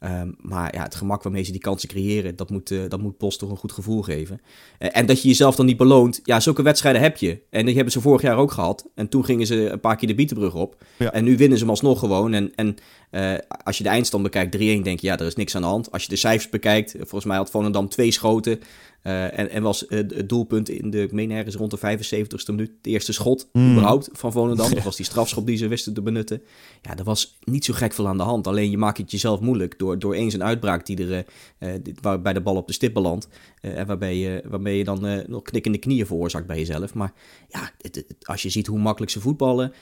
Um, 0.00 0.36
maar 0.40 0.74
ja, 0.74 0.82
het 0.82 0.94
gemak 0.94 1.22
waarmee 1.22 1.42
ze 1.42 1.52
die 1.52 1.60
kansen 1.60 1.88
creëren, 1.88 2.36
dat 2.36 2.50
moet, 2.50 2.70
uh, 2.70 2.88
dat 2.88 3.00
moet 3.00 3.18
Bos 3.18 3.36
toch 3.36 3.50
een 3.50 3.56
goed 3.56 3.72
gevoel 3.72 4.02
geven. 4.02 4.40
Uh, 4.78 4.88
en 4.92 5.06
dat 5.06 5.22
je 5.22 5.28
jezelf 5.28 5.56
dan 5.56 5.66
niet 5.66 5.76
beloont, 5.76 6.20
ja, 6.24 6.40
zulke 6.40 6.62
wedstrijden 6.62 7.02
heb 7.02 7.16
je. 7.16 7.40
En 7.50 7.64
die 7.64 7.74
hebben 7.74 7.92
ze 7.92 8.00
vorig 8.00 8.22
jaar 8.22 8.36
ook 8.36 8.52
gehad. 8.52 8.88
En 8.94 9.08
toen 9.08 9.24
gingen 9.24 9.46
ze 9.46 9.68
een 9.68 9.80
paar 9.80 9.96
keer 9.96 10.08
de 10.08 10.14
Bietenbrug 10.14 10.54
op. 10.54 10.84
Ja. 10.98 11.12
En 11.12 11.24
nu 11.24 11.36
winnen 11.36 11.58
ze 11.58 11.64
hem 11.64 11.72
alsnog 11.72 11.98
gewoon. 11.98 12.32
En, 12.32 12.54
en 12.54 12.76
uh, 13.10 13.34
als 13.64 13.78
je 13.78 13.82
de 13.82 13.88
eindstand 13.88 14.22
bekijkt, 14.22 14.56
3-1, 14.56 14.58
denk 14.58 15.00
je, 15.00 15.06
ja, 15.06 15.18
er 15.18 15.26
is 15.26 15.34
niks 15.34 15.54
aan 15.54 15.62
de 15.62 15.68
hand. 15.68 15.92
Als 15.92 16.02
je 16.02 16.08
de 16.08 16.16
cijfers 16.16 16.48
bekijkt, 16.48 16.94
volgens 16.98 17.24
mij 17.24 17.36
had 17.36 17.50
Volendam 17.50 17.88
twee 17.88 18.10
schoten. 18.10 18.60
Uh, 19.06 19.38
en, 19.38 19.50
en, 19.50 19.62
was 19.62 19.84
uh, 19.88 19.98
het 19.98 20.28
doelpunt 20.28 20.68
in 20.68 20.90
de, 20.90 21.02
ik 21.02 21.12
meen 21.12 21.30
ergens 21.30 21.54
rond 21.54 21.70
de 21.70 21.78
75ste 21.78 22.46
minuut, 22.46 22.70
de 22.80 22.90
eerste 22.90 23.12
schot 23.12 23.48
mm. 23.52 23.70
überhaupt 23.70 24.08
van 24.12 24.32
Volendam. 24.32 24.70
Dat 24.74 24.82
was 24.82 24.96
die 24.96 25.04
strafschop 25.04 25.46
die 25.46 25.56
ze 25.56 25.68
wisten 25.68 25.94
te 25.94 26.02
benutten. 26.02 26.42
Ja, 26.82 26.96
er 26.96 27.04
was 27.04 27.38
niet 27.44 27.64
zo 27.64 27.74
gek 27.74 27.92
veel 27.92 28.08
aan 28.08 28.16
de 28.16 28.22
hand. 28.22 28.46
Alleen 28.46 28.70
je 28.70 28.78
maakt 28.78 28.98
het 28.98 29.10
jezelf 29.10 29.40
moeilijk 29.40 29.78
door, 29.78 29.98
door 29.98 30.14
eens 30.14 30.34
een 30.34 30.44
uitbraak 30.44 30.86
die 30.86 31.08
er, 31.08 31.26
uh, 31.58 31.74
waarbij 32.00 32.32
de 32.32 32.40
bal 32.40 32.56
op 32.56 32.66
de 32.66 32.72
stip 32.72 32.94
belandt. 32.94 33.28
en 33.60 33.86
waarbij 33.86 34.16
je, 34.16 34.42
waarmee 34.48 34.78
je 34.78 34.84
dan 34.84 35.22
nog 35.26 35.42
knikkende 35.42 35.78
knieën 35.78 36.06
veroorzaakt 36.06 36.46
bij 36.46 36.58
jezelf. 36.58 36.94
Maar 36.94 37.12
ja, 37.48 37.70
het, 37.80 37.94
het, 37.94 38.14
als 38.22 38.42
je 38.42 38.50
ziet 38.50 38.66
hoe 38.66 38.78
makkelijk 38.78 39.12
ze 39.12 39.20
voetballen, 39.20 39.72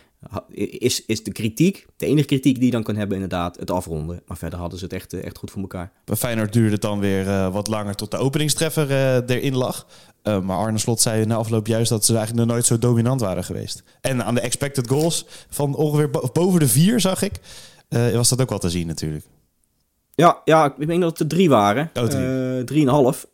is, 0.79 1.05
is 1.07 1.25
de 1.25 1.33
kritiek, 1.33 1.87
de 1.97 2.07
enige 2.07 2.27
kritiek 2.27 2.55
die 2.55 2.65
je 2.65 2.71
dan 2.71 2.83
kan 2.83 2.97
hebben, 2.97 3.15
inderdaad 3.17 3.57
het 3.57 3.71
afronden. 3.71 4.23
Maar 4.27 4.37
verder 4.37 4.59
hadden 4.59 4.79
ze 4.79 4.85
het 4.85 4.95
echt, 4.95 5.13
echt 5.13 5.39
goed 5.39 5.51
voor 5.51 5.61
elkaar. 5.61 5.93
Bij 6.05 6.17
Feyenoord 6.17 6.53
duurde 6.53 6.73
het 6.73 6.81
dan 6.81 7.01
weer 7.01 7.27
uh, 7.27 7.53
wat 7.53 7.69
langer 7.69 7.95
tot 7.95 8.11
de 8.11 8.17
openingstreffer 8.17 8.91
uh, 8.91 9.15
erin 9.15 9.57
lag. 9.57 9.87
Uh, 10.23 10.41
maar 10.41 10.57
Arne 10.57 10.79
Slot 10.79 11.01
zei 11.01 11.27
na 11.27 11.35
afloop 11.35 11.67
juist 11.67 11.89
dat 11.89 12.05
ze 12.05 12.17
eigenlijk 12.17 12.47
nog 12.47 12.55
nooit 12.55 12.67
zo 12.67 12.79
dominant 12.79 13.21
waren 13.21 13.45
geweest. 13.45 13.83
En 14.01 14.25
aan 14.25 14.35
de 14.35 14.41
expected 14.41 14.89
goals 14.89 15.27
van 15.49 15.75
ongeveer 15.75 16.11
boven 16.33 16.61
de 16.61 16.69
vier, 16.69 17.01
zag 17.01 17.23
ik, 17.23 17.33
was 17.89 18.29
dat 18.29 18.41
ook 18.41 18.49
wel 18.49 18.59
te 18.59 18.71
zien 18.71 18.87
natuurlijk. 18.87 19.25
Ja, 20.15 20.41
ja, 20.45 20.75
ik 20.79 20.87
denk 20.87 21.01
dat 21.01 21.11
het 21.11 21.21
er 21.21 21.27
drie 21.37 21.49
waren. 21.49 21.91
Oh, 21.95 22.05
drie. 22.05 22.65
drieënhalf. 22.65 23.27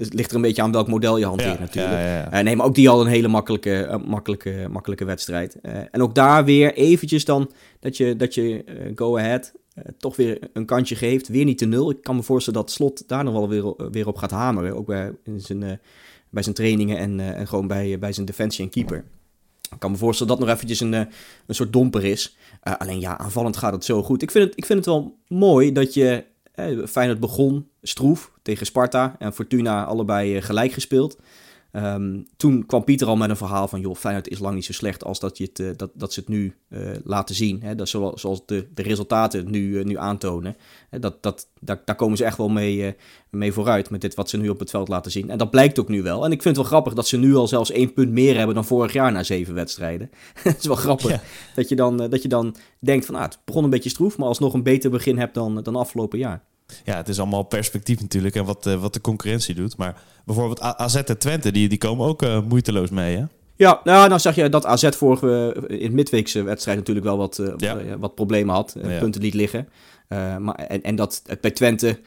Dus 0.00 0.08
het 0.08 0.18
ligt 0.18 0.30
er 0.30 0.36
een 0.36 0.42
beetje 0.42 0.62
aan 0.62 0.72
welk 0.72 0.88
model 0.88 1.16
je 1.16 1.24
hanteert 1.24 1.58
natuurlijk. 1.58 1.94
Ja, 1.94 2.00
ja, 2.00 2.38
uh, 2.38 2.44
nee, 2.44 2.56
maar 2.56 2.66
ook 2.66 2.74
die 2.74 2.88
al 2.88 3.00
een 3.00 3.06
hele 3.06 3.28
makkelijke, 3.28 3.86
uh, 3.90 3.96
makkelijke, 4.06 4.66
makkelijke 4.70 5.04
wedstrijd. 5.04 5.56
Uh, 5.62 5.72
en 5.90 6.02
ook 6.02 6.14
daar 6.14 6.44
weer 6.44 6.74
eventjes 6.74 7.24
dan 7.24 7.50
dat 7.80 7.96
je, 7.96 8.16
dat 8.16 8.34
je 8.34 8.64
go 8.94 9.18
ahead 9.18 9.52
toch 9.98 10.16
weer 10.16 10.38
een 10.52 10.64
kantje 10.64 10.94
geeft. 10.94 11.28
Weer 11.28 11.44
niet 11.44 11.58
te 11.58 11.64
nul. 11.64 11.90
Ik 11.90 12.02
kan 12.02 12.16
me 12.16 12.22
voorstellen 12.22 12.60
dat 12.60 12.70
Slot 12.70 13.08
daar 13.08 13.24
nog 13.24 13.32
wel 13.32 13.48
weer, 13.48 13.90
weer 13.90 14.06
op 14.06 14.16
gaat 14.16 14.30
hameren. 14.30 14.76
Ook 14.76 14.86
bij, 14.86 15.12
in 15.24 15.40
zijn, 15.40 15.80
bij 16.30 16.42
zijn 16.42 16.54
trainingen 16.54 16.98
en, 16.98 17.20
en 17.20 17.48
gewoon 17.48 17.66
bij, 17.66 17.98
bij 17.98 18.12
zijn 18.12 18.26
defensie 18.26 18.64
en 18.64 18.70
keeper. 18.70 19.04
Ik 19.70 19.78
kan 19.78 19.90
me 19.90 19.96
voorstellen 19.96 20.36
dat 20.36 20.46
nog 20.46 20.54
eventjes 20.54 20.80
een, 20.80 20.92
een 20.92 21.08
soort 21.48 21.72
domper 21.72 22.04
is. 22.04 22.36
alleen 22.62 23.00
ja, 23.00 23.18
aanvallend 23.18 23.56
gaat 23.56 23.72
het 23.72 23.84
zo 23.84 24.02
goed. 24.02 24.22
Ik 24.22 24.30
vind 24.30 24.44
het, 24.44 24.56
ik 24.56 24.66
vind 24.66 24.78
het 24.78 24.88
wel 24.88 25.16
mooi 25.28 25.72
dat 25.72 25.94
je 25.94 26.24
Feyenoord 26.86 27.20
begon 27.20 27.68
stroef 27.82 28.32
tegen 28.42 28.66
Sparta 28.66 29.16
en 29.18 29.32
Fortuna 29.32 29.84
allebei 29.84 30.36
eh, 30.36 30.42
gelijk 30.42 30.72
gespeeld. 30.72 31.18
Um, 31.72 32.26
toen 32.36 32.66
kwam 32.66 32.84
Pieter 32.84 33.06
al 33.06 33.16
met 33.16 33.30
een 33.30 33.36
verhaal 33.36 33.68
van, 33.68 33.80
joh, 33.80 33.94
Feyenoord 33.94 34.28
is 34.28 34.38
lang 34.38 34.54
niet 34.54 34.64
zo 34.64 34.72
slecht 34.72 35.04
als 35.04 35.20
dat, 35.20 35.38
je 35.38 35.44
het, 35.44 35.58
uh, 35.58 35.70
dat, 35.76 35.90
dat 35.94 36.12
ze 36.12 36.20
het 36.20 36.28
nu 36.28 36.54
uh, 36.68 36.80
laten 37.04 37.34
zien. 37.34 37.62
Hè? 37.62 37.74
Dat 37.74 37.88
zoals, 37.88 38.20
zoals 38.20 38.46
de, 38.46 38.68
de 38.74 38.82
resultaten 38.82 39.50
nu, 39.50 39.78
uh, 39.78 39.84
nu 39.84 39.98
aantonen. 39.98 40.56
Hè? 40.88 40.98
Dat, 40.98 41.22
dat, 41.22 41.48
daar, 41.60 41.82
daar 41.84 41.96
komen 41.96 42.16
ze 42.16 42.24
echt 42.24 42.36
wel 42.36 42.48
mee, 42.48 42.96
mee 43.30 43.52
vooruit 43.52 43.90
met 43.90 44.00
dit 44.00 44.14
wat 44.14 44.28
ze 44.28 44.36
nu 44.36 44.48
op 44.48 44.58
het 44.58 44.70
veld 44.70 44.88
laten 44.88 45.10
zien. 45.10 45.30
En 45.30 45.38
dat 45.38 45.50
blijkt 45.50 45.78
ook 45.78 45.88
nu 45.88 46.02
wel. 46.02 46.24
En 46.24 46.32
ik 46.32 46.42
vind 46.42 46.56
het 46.56 46.64
wel 46.64 46.72
grappig 46.72 46.94
dat 46.94 47.08
ze 47.08 47.16
nu 47.16 47.34
al 47.34 47.48
zelfs 47.48 47.70
één 47.70 47.92
punt 47.92 48.10
meer 48.10 48.36
hebben 48.36 48.54
dan 48.54 48.64
vorig 48.64 48.92
jaar 48.92 49.12
na 49.12 49.22
zeven 49.22 49.54
wedstrijden. 49.54 50.10
Het 50.42 50.58
is 50.58 50.66
wel 50.66 50.76
grappig 50.76 51.22
dat, 51.54 51.68
je 51.68 51.76
dan, 51.76 51.96
dat 51.96 52.22
je 52.22 52.28
dan 52.28 52.56
denkt 52.80 53.06
van, 53.06 53.14
ah, 53.14 53.22
het 53.22 53.38
begon 53.44 53.64
een 53.64 53.70
beetje 53.70 53.90
stroef, 53.90 54.18
maar 54.18 54.28
alsnog 54.28 54.54
een 54.54 54.62
beter 54.62 54.90
begin 54.90 55.18
hebt 55.18 55.34
dan, 55.34 55.62
dan 55.62 55.76
afgelopen 55.76 56.18
jaar 56.18 56.48
ja, 56.84 56.96
het 56.96 57.08
is 57.08 57.18
allemaal 57.18 57.42
perspectief 57.42 58.00
natuurlijk 58.00 58.34
en 58.34 58.44
wat, 58.44 58.66
uh, 58.66 58.74
wat 58.74 58.94
de 58.94 59.00
concurrentie 59.00 59.54
doet. 59.54 59.76
Maar 59.76 60.02
bijvoorbeeld 60.24 60.60
AZ 60.60 60.94
en 60.94 61.18
Twente, 61.18 61.52
die, 61.52 61.68
die 61.68 61.78
komen 61.78 62.06
ook 62.06 62.22
uh, 62.22 62.40
moeiteloos 62.48 62.90
mee, 62.90 63.16
hè? 63.16 63.24
Ja, 63.56 63.80
nou, 63.84 64.08
nou 64.08 64.20
zag 64.20 64.34
je 64.34 64.48
dat 64.48 64.66
AZ 64.66 64.88
vorige 64.90 65.56
in 65.66 65.82
het 65.82 65.92
midweekse 65.92 66.42
wedstrijd 66.42 66.78
natuurlijk 66.78 67.06
wel 67.06 67.16
wat, 67.16 67.38
uh, 67.38 67.52
ja. 67.56 67.98
wat 67.98 68.14
problemen 68.14 68.54
had. 68.54 68.76
Ja. 68.82 68.98
Punten 68.98 69.20
liet 69.20 69.34
liggen. 69.34 69.68
maar, 70.38 70.54
en, 70.54 70.82
en 70.82 70.96
dat 70.96 71.22
bij 71.40 71.50
Twente 71.50 71.98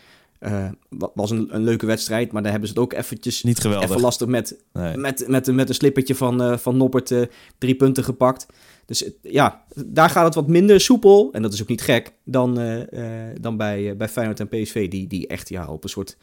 was 1.13 1.31
een, 1.31 1.55
een, 1.55 1.63
leuke 1.63 1.85
wedstrijd, 1.85 2.31
maar 2.31 2.41
daar 2.41 2.51
hebben 2.51 2.69
ze 2.69 2.75
het 2.75 2.83
ook 2.83 2.93
eventjes 2.93 3.43
Niet 3.43 3.59
geweldig. 3.59 3.89
even 3.89 4.01
lastig 4.01 4.27
met, 4.27 4.63
nee. 4.73 4.97
met, 4.97 5.27
met, 5.27 5.53
met 5.53 5.69
een 5.69 5.75
slippertje 5.75 6.15
van, 6.15 6.59
van 6.59 6.77
Noppert 6.77 7.13
drie 7.57 7.75
punten 7.75 8.03
gepakt. 8.03 8.45
Dus 8.85 9.09
ja, 9.21 9.63
daar 9.85 10.09
gaat 10.09 10.25
het 10.25 10.35
wat 10.35 10.47
minder 10.47 10.81
soepel. 10.81 11.29
En 11.31 11.41
dat 11.41 11.53
is 11.53 11.61
ook 11.61 11.67
niet 11.67 11.81
gek. 11.81 12.13
Dan, 12.25 12.59
uh, 12.59 12.77
uh, 12.77 13.35
dan 13.41 13.57
bij, 13.57 13.81
uh, 13.81 13.95
bij 13.95 14.09
Feyenoord 14.09 14.39
en 14.39 14.47
PSV. 14.47 14.89
Die, 14.89 15.07
die 15.07 15.27
echt 15.27 15.49
ja, 15.49 15.67
op 15.67 15.83
een 15.83 15.89
soort 15.89 16.17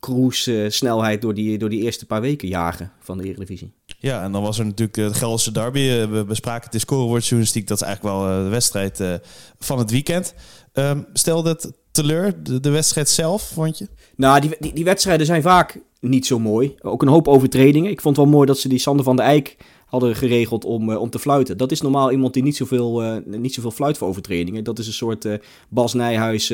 cruise 0.00 0.66
snelheid 0.70 1.22
door 1.22 1.34
die, 1.34 1.58
door 1.58 1.68
die 1.68 1.82
eerste 1.82 2.06
paar 2.06 2.20
weken 2.20 2.48
jagen 2.48 2.92
van 2.98 3.18
de 3.18 3.24
Eredivisie. 3.24 3.72
Ja, 3.98 4.22
en 4.22 4.32
dan 4.32 4.42
was 4.42 4.58
er 4.58 4.64
natuurlijk 4.64 4.96
het 4.96 5.16
Gelderse 5.16 5.52
derby. 5.52 6.06
We 6.06 6.24
bespraken 6.24 6.70
de 6.70 6.78
scorewoordjournalistiek. 6.78 7.66
Dat 7.66 7.80
is 7.80 7.86
eigenlijk 7.86 8.16
wel 8.16 8.44
de 8.44 8.48
wedstrijd 8.48 9.20
van 9.58 9.78
het 9.78 9.90
weekend. 9.90 10.34
Um, 10.72 11.06
stel 11.12 11.42
dat 11.42 11.72
teleur, 11.92 12.42
de, 12.60 12.70
wedstrijd 12.70 13.08
zelf, 13.08 13.50
vond 13.54 13.78
je? 13.78 13.88
Nou, 14.16 14.40
die, 14.40 14.72
die, 14.72 14.84
wedstrijden 14.84 15.26
zijn 15.26 15.42
vaak 15.42 15.80
niet 16.00 16.26
zo 16.26 16.38
mooi. 16.38 16.74
Ook 16.80 17.02
een 17.02 17.08
hoop 17.08 17.28
overtredingen. 17.28 17.90
Ik 17.90 18.00
vond 18.00 18.16
het 18.16 18.24
wel 18.24 18.34
mooi 18.34 18.46
dat 18.46 18.58
ze 18.58 18.68
die 18.68 18.78
Sander 18.78 19.04
van 19.04 19.16
der 19.16 19.24
Eijk 19.24 19.56
hadden 19.86 20.16
geregeld 20.16 20.64
om, 20.64 20.90
uh, 20.90 21.00
om 21.00 21.10
te 21.10 21.18
fluiten. 21.18 21.56
Dat 21.56 21.72
is 21.72 21.80
normaal 21.80 22.10
iemand 22.10 22.34
die 22.34 22.42
niet 22.42 22.56
zoveel, 22.56 23.02
uh, 23.04 23.16
niet 23.24 23.54
zoveel 23.54 23.70
fluit 23.70 23.98
voor 23.98 24.08
overtredingen. 24.08 24.64
Dat 24.64 24.78
is 24.78 24.86
een 24.86 24.92
soort 24.92 25.24
uh, 25.24 25.34
Bas 25.68 25.94
Nijhuis 25.94 26.52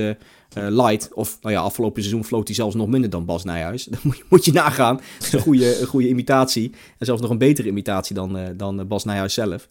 light. 0.54 1.14
Of 1.14 1.38
nou 1.42 1.54
ja, 1.54 1.61
afgelopen 1.61 2.02
seizoen 2.02 2.25
floot 2.25 2.47
hij 2.47 2.57
zelfs 2.57 2.75
nog 2.75 2.88
minder 2.88 3.11
dan 3.11 3.25
Bas 3.25 3.45
Nijhuis. 3.45 3.85
Dat 3.90 4.02
moet 4.02 4.16
je, 4.16 4.25
moet 4.28 4.45
je 4.45 4.52
nagaan. 4.52 4.97
Dat 4.97 5.26
is 5.26 5.33
een 5.33 5.40
goede, 5.40 5.80
een 5.80 5.87
goede 5.87 6.09
imitatie. 6.09 6.71
En 6.99 7.07
zelfs 7.07 7.21
nog 7.21 7.30
een 7.30 7.38
betere 7.38 7.68
imitatie 7.68 8.14
dan, 8.14 8.38
dan 8.57 8.88
Bas 8.88 9.04
Nijhuis 9.04 9.35
zelf. 9.35 9.68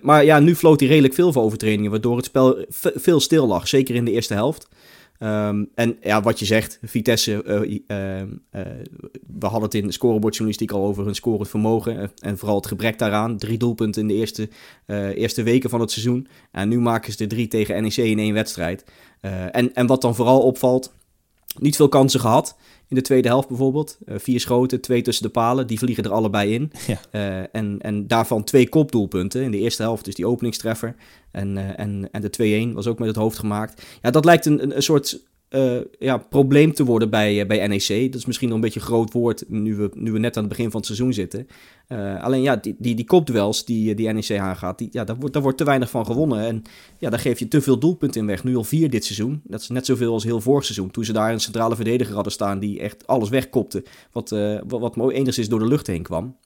Maar 0.00 0.24
ja, 0.24 0.38
nu 0.38 0.54
floot 0.54 0.80
hij 0.80 0.88
redelijk 0.88 1.14
veel 1.14 1.32
voor 1.32 1.42
overtredingen, 1.42 1.90
waardoor 1.90 2.16
het 2.16 2.24
spel 2.24 2.64
veel 2.70 3.20
stil 3.20 3.46
lag. 3.46 3.68
Zeker 3.68 3.94
in 3.94 4.04
de 4.04 4.12
eerste 4.12 4.34
helft. 4.34 4.68
Um, 5.18 5.70
en 5.74 5.96
ja, 6.00 6.22
wat 6.22 6.38
je 6.38 6.44
zegt, 6.44 6.78
Vitesse, 6.82 7.42
uh, 7.46 7.80
uh, 7.86 8.20
uh, 8.20 8.26
we 9.38 9.46
hadden 9.46 9.62
het 9.62 9.74
in 9.74 9.92
scorebordjournalistiek 9.92 10.70
al 10.70 10.84
over 10.84 11.04
hun 11.04 11.14
scorend 11.14 11.48
vermogen. 11.48 12.10
en 12.18 12.38
vooral 12.38 12.56
het 12.56 12.66
gebrek 12.66 12.98
daaraan. 12.98 13.38
Drie 13.38 13.58
doelpunten 13.58 14.02
in 14.02 14.08
de 14.08 14.14
eerste, 14.14 14.48
eerste 15.14 15.42
weken 15.42 15.70
van 15.70 15.80
het 15.80 15.90
seizoen. 15.90 16.26
En 16.52 16.68
nu 16.68 16.80
maken 16.80 17.12
ze 17.12 17.18
de 17.18 17.26
drie 17.26 17.48
tegen 17.48 17.82
NEC 17.82 17.96
in 17.96 18.18
één 18.18 18.34
wedstrijd. 18.34 18.84
en, 19.20 19.74
en 19.74 19.86
wat 19.86 20.02
dan 20.02 20.14
vooral 20.14 20.40
opvalt, 20.40 20.94
niet 21.60 21.76
veel 21.76 21.88
kansen 21.88 22.20
gehad. 22.20 22.56
In 22.88 22.96
de 22.96 23.02
tweede 23.02 23.28
helft 23.28 23.48
bijvoorbeeld. 23.48 23.98
Uh, 24.06 24.18
vier 24.18 24.40
schoten, 24.40 24.80
twee 24.80 25.02
tussen 25.02 25.24
de 25.24 25.30
palen. 25.30 25.66
Die 25.66 25.78
vliegen 25.78 26.04
er 26.04 26.12
allebei 26.12 26.54
in. 26.54 26.72
Ja. 26.86 27.00
Uh, 27.12 27.44
en, 27.52 27.78
en 27.80 28.06
daarvan 28.06 28.44
twee 28.44 28.68
kopdoelpunten. 28.68 29.42
In 29.42 29.50
de 29.50 29.58
eerste 29.58 29.82
helft 29.82 30.04
dus 30.04 30.14
die 30.14 30.26
openingstreffer. 30.26 30.94
En, 31.30 31.56
uh, 31.56 31.78
en, 31.78 32.08
en 32.12 32.20
de 32.20 32.68
2-1 32.70 32.74
was 32.74 32.86
ook 32.86 32.98
met 32.98 33.08
het 33.08 33.16
hoofd 33.16 33.38
gemaakt. 33.38 33.82
Ja, 34.02 34.10
dat 34.10 34.24
lijkt 34.24 34.46
een, 34.46 34.62
een, 34.62 34.76
een 34.76 34.82
soort 34.82 35.20
uh, 35.50 35.80
ja, 35.98 36.16
probleem 36.16 36.72
te 36.72 36.84
worden 36.84 37.10
bij, 37.10 37.40
uh, 37.40 37.46
bij 37.46 37.66
NEC. 37.66 38.12
Dat 38.12 38.20
is 38.20 38.26
misschien 38.26 38.48
nog 38.48 38.56
een 38.56 38.64
beetje 38.64 38.80
een 38.80 38.86
groot 38.86 39.12
woord 39.12 39.44
nu 39.48 39.76
we, 39.76 39.90
nu 39.94 40.12
we 40.12 40.18
net 40.18 40.36
aan 40.36 40.42
het 40.42 40.52
begin 40.52 40.70
van 40.70 40.76
het 40.76 40.86
seizoen 40.86 41.12
zitten. 41.12 41.46
Uh, 41.88 42.22
alleen 42.22 42.42
ja, 42.42 42.56
die, 42.56 42.76
die, 42.78 42.94
die 42.94 43.04
kopduels 43.04 43.64
die, 43.64 43.94
die 43.94 44.12
NEC 44.12 44.38
aangaat, 44.38 44.78
die, 44.78 44.88
ja, 44.92 45.04
daar, 45.04 45.16
wordt, 45.16 45.36
wordt 45.36 45.58
te 45.58 45.64
weinig 45.64 45.90
van 45.90 46.06
gewonnen. 46.06 46.46
En 46.46 46.62
ja, 46.98 47.10
daar 47.10 47.18
geef 47.18 47.38
je 47.38 47.48
te 47.48 47.60
veel 47.62 47.78
doelpunten 47.78 48.20
in 48.20 48.26
weg. 48.26 48.44
Nu 48.44 48.56
al 48.56 48.64
vier 48.64 48.90
dit 48.90 49.04
seizoen. 49.04 49.40
Dat 49.44 49.60
is 49.60 49.68
net 49.68 49.86
zoveel 49.86 50.12
als 50.12 50.24
heel 50.24 50.40
vorig 50.40 50.64
seizoen. 50.64 50.90
Toen 50.90 51.04
ze 51.04 51.12
daar 51.12 51.32
een 51.32 51.40
centrale 51.40 51.74
verdediger 51.74 52.14
hadden 52.14 52.32
staan 52.32 52.58
die 52.58 52.80
echt 52.80 53.06
alles 53.06 53.28
wegkopte. 53.28 53.84
Wat, 54.12 54.30
wat, 54.66 54.80
wat 54.80 54.96
mooi 54.96 55.16
enigszins 55.16 55.48
door 55.48 55.58
de 55.58 55.68
lucht 55.68 55.86
heen 55.86 56.02
kwam. 56.02 56.36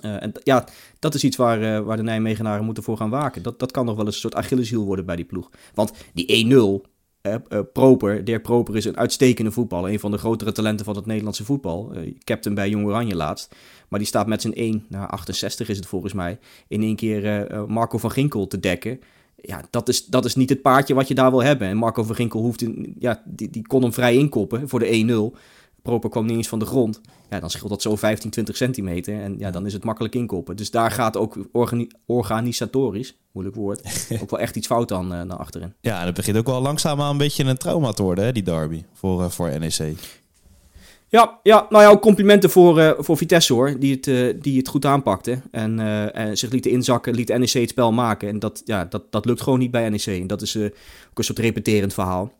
En 0.00 0.32
ja, 0.42 0.68
dat 0.98 1.14
is 1.14 1.24
iets 1.24 1.36
waar, 1.36 1.84
waar 1.84 1.96
de 1.96 2.02
Nijmegenaren 2.02 2.64
moeten 2.64 2.82
voor 2.82 2.96
gaan 2.96 3.10
waken. 3.10 3.42
Dat, 3.42 3.58
dat 3.58 3.70
kan 3.70 3.86
nog 3.86 3.96
wel 3.96 4.04
eens 4.04 4.14
een 4.14 4.20
soort 4.20 4.34
Achilleshiel 4.34 4.84
worden 4.84 5.06
bij 5.06 5.16
die 5.16 5.24
ploeg. 5.24 5.50
Want 5.74 5.92
die 6.14 6.82
1-0, 6.84 6.95
uh, 7.26 7.58
Proper, 7.72 8.24
Dirk 8.24 8.42
Proper 8.42 8.76
is 8.76 8.84
een 8.84 8.96
uitstekende 8.96 9.50
voetballer. 9.50 9.90
Een 9.90 10.00
van 10.00 10.10
de 10.10 10.18
grotere 10.18 10.52
talenten 10.52 10.84
van 10.84 10.96
het 10.96 11.06
Nederlandse 11.06 11.44
voetbal. 11.44 11.92
Uh, 11.94 12.14
captain 12.24 12.54
bij 12.54 12.68
Jong 12.68 12.86
Oranje 12.86 13.16
laatst. 13.16 13.54
Maar 13.88 13.98
die 13.98 14.08
staat 14.08 14.26
met 14.26 14.40
zijn 14.40 14.54
1 14.54 14.84
naar 14.88 15.08
68 15.08 15.68
is 15.68 15.76
het 15.76 15.86
volgens 15.86 16.12
mij. 16.12 16.38
In 16.68 16.82
één 16.82 16.96
keer 16.96 17.50
uh, 17.52 17.64
Marco 17.64 17.98
van 17.98 18.10
Ginkel 18.10 18.46
te 18.46 18.60
dekken. 18.60 19.00
Ja, 19.40 19.62
dat 19.70 19.88
is, 19.88 20.06
dat 20.06 20.24
is 20.24 20.34
niet 20.34 20.48
het 20.48 20.62
paardje 20.62 20.94
wat 20.94 21.08
je 21.08 21.14
daar 21.14 21.30
wil 21.30 21.42
hebben. 21.42 21.68
En 21.68 21.76
Marco 21.76 22.02
van 22.02 22.14
Ginkel 22.14 22.40
hoeft 22.40 22.62
in, 22.62 22.94
ja, 22.98 23.22
die, 23.24 23.50
die 23.50 23.66
kon 23.66 23.82
hem 23.82 23.92
vrij 23.92 24.14
inkoppen 24.14 24.68
voor 24.68 24.78
de 24.78 25.30
1-0. 25.32 25.38
Proper 25.86 26.10
kwam 26.10 26.26
niet 26.26 26.36
eens 26.36 26.48
van 26.48 26.58
de 26.58 26.66
grond. 26.66 27.00
Ja, 27.30 27.40
dan 27.40 27.50
scheelt 27.50 27.70
dat 27.70 27.82
zo 27.82 27.96
15, 27.96 28.30
20 28.30 28.56
centimeter. 28.56 29.20
En 29.20 29.38
ja, 29.38 29.50
dan 29.50 29.66
is 29.66 29.72
het 29.72 29.84
makkelijk 29.84 30.14
inkoppen. 30.14 30.56
Dus 30.56 30.70
daar 30.70 30.90
gaat 30.90 31.16
ook 31.16 31.36
organi 31.52 31.88
organisatorisch, 32.06 33.16
moeilijk 33.32 33.56
woord, 33.56 33.82
ook 34.22 34.30
wel 34.30 34.40
echt 34.40 34.56
iets 34.56 34.66
fout 34.66 34.92
aan 34.92 35.12
uh, 35.12 35.22
naar 35.22 35.36
achterin. 35.36 35.74
Ja, 35.80 36.00
en 36.00 36.06
het 36.06 36.14
begint 36.14 36.36
ook 36.36 36.46
wel 36.46 36.60
langzaam 36.60 37.00
aan 37.00 37.10
een 37.10 37.18
beetje 37.18 37.44
een 37.44 37.56
trauma 37.56 37.92
te 37.92 38.02
worden, 38.02 38.24
hè, 38.24 38.32
die 38.32 38.42
derby, 38.42 38.84
voor, 38.92 39.20
uh, 39.20 39.28
voor 39.28 39.58
NEC. 39.58 39.96
Ja, 41.08 41.38
ja, 41.42 41.66
nou 41.70 41.82
ja, 41.82 41.90
ook 41.90 42.00
complimenten 42.00 42.50
voor, 42.50 42.78
uh, 42.78 42.90
voor 42.98 43.16
Vitesse 43.16 43.52
hoor, 43.52 43.78
die 43.78 43.94
het, 43.94 44.06
uh, 44.06 44.34
die 44.40 44.58
het 44.58 44.68
goed 44.68 44.84
aanpakte. 44.84 45.40
En, 45.50 45.78
uh, 45.78 46.16
en 46.16 46.38
zich 46.38 46.50
lieten 46.50 46.70
inzakken, 46.70 47.14
liet 47.14 47.28
NEC 47.28 47.52
het 47.52 47.70
spel 47.70 47.92
maken. 47.92 48.28
En 48.28 48.38
dat, 48.38 48.62
ja, 48.64 48.84
dat, 48.84 49.12
dat 49.12 49.24
lukt 49.24 49.40
gewoon 49.40 49.58
niet 49.58 49.70
bij 49.70 49.88
NEC. 49.88 50.06
En 50.06 50.26
dat 50.26 50.42
is 50.42 50.56
ook 50.56 50.72
een 51.14 51.24
soort 51.24 51.38
repeterend 51.38 51.94
verhaal. 51.94 52.32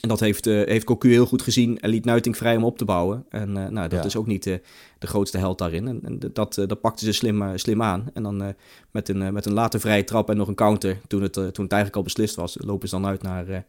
En 0.00 0.08
dat 0.08 0.20
heeft, 0.20 0.46
uh, 0.46 0.66
heeft 0.66 0.84
Cocu 0.84 1.10
heel 1.10 1.26
goed 1.26 1.42
gezien 1.42 1.80
en 1.80 1.90
liet 1.90 2.04
Nuiting 2.04 2.36
vrij 2.36 2.56
om 2.56 2.64
op 2.64 2.78
te 2.78 2.84
bouwen. 2.84 3.24
En 3.28 3.48
uh, 3.48 3.54
nou, 3.54 3.88
dat 3.88 3.98
ja. 3.98 4.04
is 4.04 4.16
ook 4.16 4.26
niet 4.26 4.46
uh, 4.46 4.56
de 4.98 5.06
grootste 5.06 5.38
held 5.38 5.58
daarin. 5.58 5.88
En, 5.88 6.00
en 6.04 6.18
dat, 6.32 6.54
dat 6.54 6.80
pakte 6.80 7.04
ze 7.04 7.12
slim, 7.12 7.58
slim 7.58 7.82
aan. 7.82 8.10
En 8.14 8.22
dan 8.22 8.54
met, 8.90 9.08
een, 9.08 9.32
met 9.32 9.46
een 9.46 9.52
late 9.52 9.78
vrije 9.78 10.04
trap 10.04 10.30
en 10.30 10.36
nog 10.36 10.48
een 10.48 10.54
counter, 10.54 11.00
toen 11.06 11.22
het, 11.22 11.32
toen 11.32 11.42
het 11.44 11.56
eigenlijk 11.56 11.96
al 11.96 12.02
beslist 12.02 12.34
was, 12.34 12.56
lopen 12.60 12.88
ze 12.88 12.94
dan 12.94 13.06
uit 13.06 13.22
naar... 13.22 13.64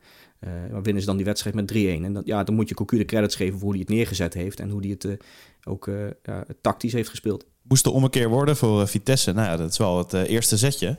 winnen 0.83 1.01
ze 1.01 1.05
dan 1.05 1.15
die 1.15 1.25
wedstrijd 1.25 1.55
met 1.55 1.73
3-1. 1.73 1.75
En 1.75 2.13
dat, 2.13 2.25
ja, 2.25 2.43
dan 2.43 2.55
moet 2.55 2.69
je 2.69 2.75
Cocu 2.75 2.97
de 2.97 3.05
credits 3.05 3.35
geven 3.35 3.53
voor 3.53 3.61
hoe 3.61 3.71
hij 3.71 3.79
het 3.79 3.89
neergezet 3.89 4.33
heeft. 4.33 4.59
En 4.59 4.69
hoe 4.69 4.81
hij 4.81 4.89
het 4.89 5.17
ook 5.63 5.89
ja, 6.23 6.45
tactisch 6.61 6.93
heeft 6.93 7.09
gespeeld. 7.09 7.45
Moest 7.61 7.85
er 7.85 7.91
ommekeer 7.91 8.29
worden 8.29 8.57
voor 8.57 8.87
Vitesse. 8.87 9.31
Nou 9.31 9.47
ja, 9.47 9.57
dat 9.57 9.71
is 9.71 9.77
wel 9.77 9.97
het 9.97 10.13
eerste 10.13 10.57
zetje. 10.57 10.97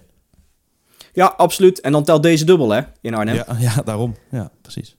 Ja, 1.12 1.35
absoluut. 1.37 1.81
En 1.81 1.93
dan 1.93 2.05
telt 2.05 2.23
deze 2.23 2.45
dubbel, 2.45 2.71
hè, 2.71 2.81
in 3.00 3.14
Arnhem. 3.14 3.35
Ja, 3.35 3.47
ja 3.59 3.83
daarom. 3.85 4.17
Ja, 4.31 4.50
precies. 4.62 4.97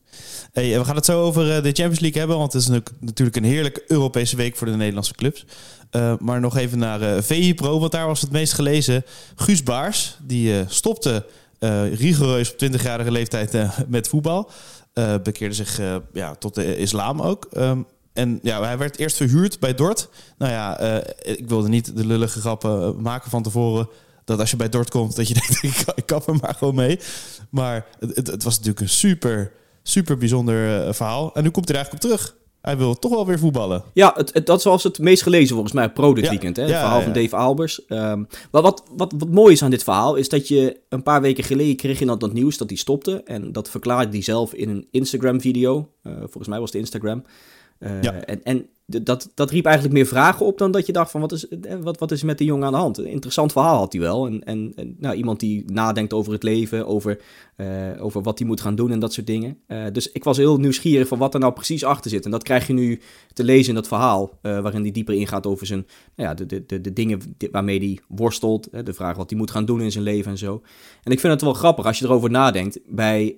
Hey, 0.52 0.80
we 0.80 0.86
gaan 0.86 0.96
het 0.96 1.06
zo 1.06 1.22
over 1.22 1.46
de 1.46 1.72
Champions 1.72 2.00
League 2.00 2.20
hebben, 2.20 2.38
want 2.38 2.54
het 2.54 2.62
is 2.62 2.82
natuurlijk 3.00 3.38
een 3.38 3.44
heerlijke 3.44 3.84
Europese 3.88 4.36
week 4.36 4.56
voor 4.56 4.68
de 4.68 4.76
Nederlandse 4.76 5.16
clubs. 5.16 5.46
Uh, 5.92 6.14
maar 6.20 6.40
nog 6.40 6.58
even 6.58 6.78
naar 6.78 7.32
uh, 7.32 7.54
Pro, 7.54 7.80
want 7.80 7.92
daar 7.92 8.08
was 8.08 8.22
het 8.22 8.32
meest 8.32 8.54
gelezen. 8.54 9.06
Guus 9.36 9.64
Baars, 9.64 10.18
die 10.22 10.64
stopte 10.68 11.26
rigoureus 11.94 12.52
op 12.52 12.64
20-jarige 12.64 13.12
leeftijd 13.12 13.58
met 13.88 14.08
voetbal. 14.08 14.52
bekeerde 15.24 15.56
zich 15.56 15.80
ja, 16.14 16.36
tot 16.36 16.56
de 16.56 16.78
islam 16.78 17.22
ook. 17.22 17.48
Um, 17.58 17.86
en 18.14 18.40
ja, 18.42 18.64
hij 18.64 18.78
werd 18.78 18.98
eerst 18.98 19.18
verhuurd 19.18 19.60
bij 19.60 19.74
Dort. 19.74 20.10
Nou 20.38 20.52
ja, 20.52 20.80
ik 21.22 21.48
wilde 21.48 21.70
niet 21.70 21.98
de 21.98 22.06
lullige 22.06 22.40
grappen 22.40 23.02
maken 23.02 23.30
van 23.30 23.44
tevoren 23.44 23.90
Dat 24.26 24.40
als 24.40 24.52
je 24.52 24.58
bij 24.58 24.70
Dort 24.70 24.90
komt, 24.90 25.16
dat 25.16 25.28
je 25.28 25.34
denkt, 25.40 25.64
ik, 25.64 25.96
ik 25.96 26.06
kap 26.06 26.28
er 26.28 26.36
maar 26.42 26.56
gewoon 26.58 26.76
mee. 26.76 27.00
Maar 27.50 27.86
het, 28.00 28.28
het, 28.28 28.44
was 28.44 28.54
natuurlijk 28.54 28.80
een 28.80 28.90
super, 28.90 29.52
super 29.84 30.18
bijzonder 30.18 30.94
verhaal. 30.96 31.34
En 31.34 31.44
nu 31.44 31.50
komt 31.50 31.68
hij 31.68 31.78
er 31.78 31.84
eigenlijk 31.84 32.04
op 32.04 32.10
terug. 32.10 32.40
Hij 32.62 32.78
wil 32.78 32.96
toch 32.96 33.12
wel 33.12 33.26
weer 33.26 33.40
voetballen. 33.40 33.84
Ja, 33.94 34.14
het, 34.16 34.34
het, 34.34 34.46
dat 34.46 34.64
was 34.64 34.84
het 34.84 35.00
meest 35.00 35.24
gelezen 35.24 35.50
volgens 35.50 35.74
mij 35.74 35.90
pro 35.90 36.14
dit 36.14 36.30
weekend. 36.30 36.56
Hè? 36.56 36.64
Het 36.64 36.72
verhaal 36.72 37.02
van 37.02 37.14
Dave 37.14 37.36
Albers. 37.36 37.82
Um, 37.88 38.28
maar 38.52 38.62
wat, 38.62 38.84
wat, 38.96 39.14
wat 39.18 39.30
mooi 39.30 39.54
is 39.54 39.64
aan 39.64 39.70
dit 39.70 39.84
verhaal 39.84 40.16
is 40.16 40.30
dat 40.30 40.48
je 40.48 40.80
een 40.90 41.04
paar 41.04 41.22
weken 41.22 41.44
geleden 41.44 41.76
kreeg 41.76 42.00
je 42.00 42.06
dat, 42.06 42.20
dat 42.20 42.34
nieuws 42.34 42.58
dat 42.58 42.70
hij 42.70 42.78
stopte. 42.78 43.22
En 43.26 43.52
dat 43.52 43.70
verklaarde 43.70 44.12
hij 44.12 44.22
zelf 44.22 44.54
in 44.54 44.70
een 44.70 44.88
Instagram 44.92 45.42
video. 45.42 45.90
Uh, 46.04 46.14
volgens 46.18 46.48
mij 46.48 46.60
was 46.60 46.72
het 46.72 46.80
Instagram. 46.80 47.24
Uh, 47.84 48.06
en, 48.06 48.44
en 48.44 48.70
dat, 48.86 49.32
dat 49.34 49.52
riep 49.52 49.66
eigenlijk 49.66 49.96
meer 49.96 50.06
vragen 50.06 50.46
op 50.46 50.58
dan 50.58 50.72
dat 50.72 50.86
je 50.86 50.92
dacht 50.92 51.12
van 51.12 51.22
wat 51.22 51.32
is, 51.32 51.48
eh, 51.48 51.76
wat, 51.82 52.00
wat 52.00 52.12
is 52.12 52.24
met 52.24 52.38
die 52.38 52.48
jongen 52.48 52.66
aan 52.66 52.72
de 52.72 52.78
hand? 52.78 52.98
Een 52.98 53.06
interessant 53.06 53.52
verhaal 53.52 53.78
had 53.78 53.92
hij 53.92 54.02
wel. 54.02 54.26
En, 54.26 54.44
en, 54.44 54.74
nou, 54.98 55.16
iemand 55.16 55.40
die 55.40 55.72
nadenkt 55.72 56.14
over 56.14 56.34
het 56.34 56.44
leven, 56.44 56.88
over, 56.88 57.22
uh, 57.58 57.68
over 58.00 58.22
wat 58.22 58.40
hij 58.40 58.48
moet 58.48 58.62
gaan 58.62 58.76
doen 58.76 58.92
en 58.92 59.00
dat 59.00 59.14
soort 59.14 59.28
dingen. 59.28 59.58
Dus 59.92 60.12
ik 60.12 60.24
was 60.24 60.38
heel 60.38 60.58
nieuwsgierig 60.58 61.08
van 61.08 61.18
wat 61.18 61.34
er 61.34 61.40
nou 61.40 61.54
precies 61.54 61.84
achter 61.84 62.12
zit. 62.12 62.26
En 62.26 62.32
dat 62.32 62.44
krijg 62.44 62.68
je 62.68 62.74
nu 62.74 63.02
te 63.34 63.44
lezen 63.44 63.70
in 63.70 63.76
dat 63.76 63.88
verhaal, 63.88 64.40
waarin 64.42 64.82
hij 64.82 64.92
dieper 64.92 65.14
ingaat 65.14 65.46
over 65.46 65.66
zijn, 65.66 65.88
nou 66.16 66.30
ja, 66.30 66.36
de, 66.36 66.46
de, 66.46 66.66
de, 66.66 66.82
de 66.82 66.94
dingen 66.94 67.36
waarmee 67.52 67.80
hij 67.80 68.00
worstelt. 68.08 68.86
de 68.86 68.94
vraag 68.94 69.18
wat 69.18 69.30
hij 69.30 69.40
moet 69.40 69.52
gaan 69.52 69.66
doen 69.66 69.82
in 69.82 69.92
zijn 69.92 70.04
leven 70.04 70.32
en 70.32 70.38
zo. 70.38 70.62
En 71.04 71.12
ik 71.12 71.20
vind 71.20 71.34
het 71.34 71.42
wel 71.42 71.54
grappig 71.54 71.86
als 71.86 72.00
je 72.00 72.06
erover 72.06 72.30
nadenkt. 72.30 72.80
Bij, 72.86 73.36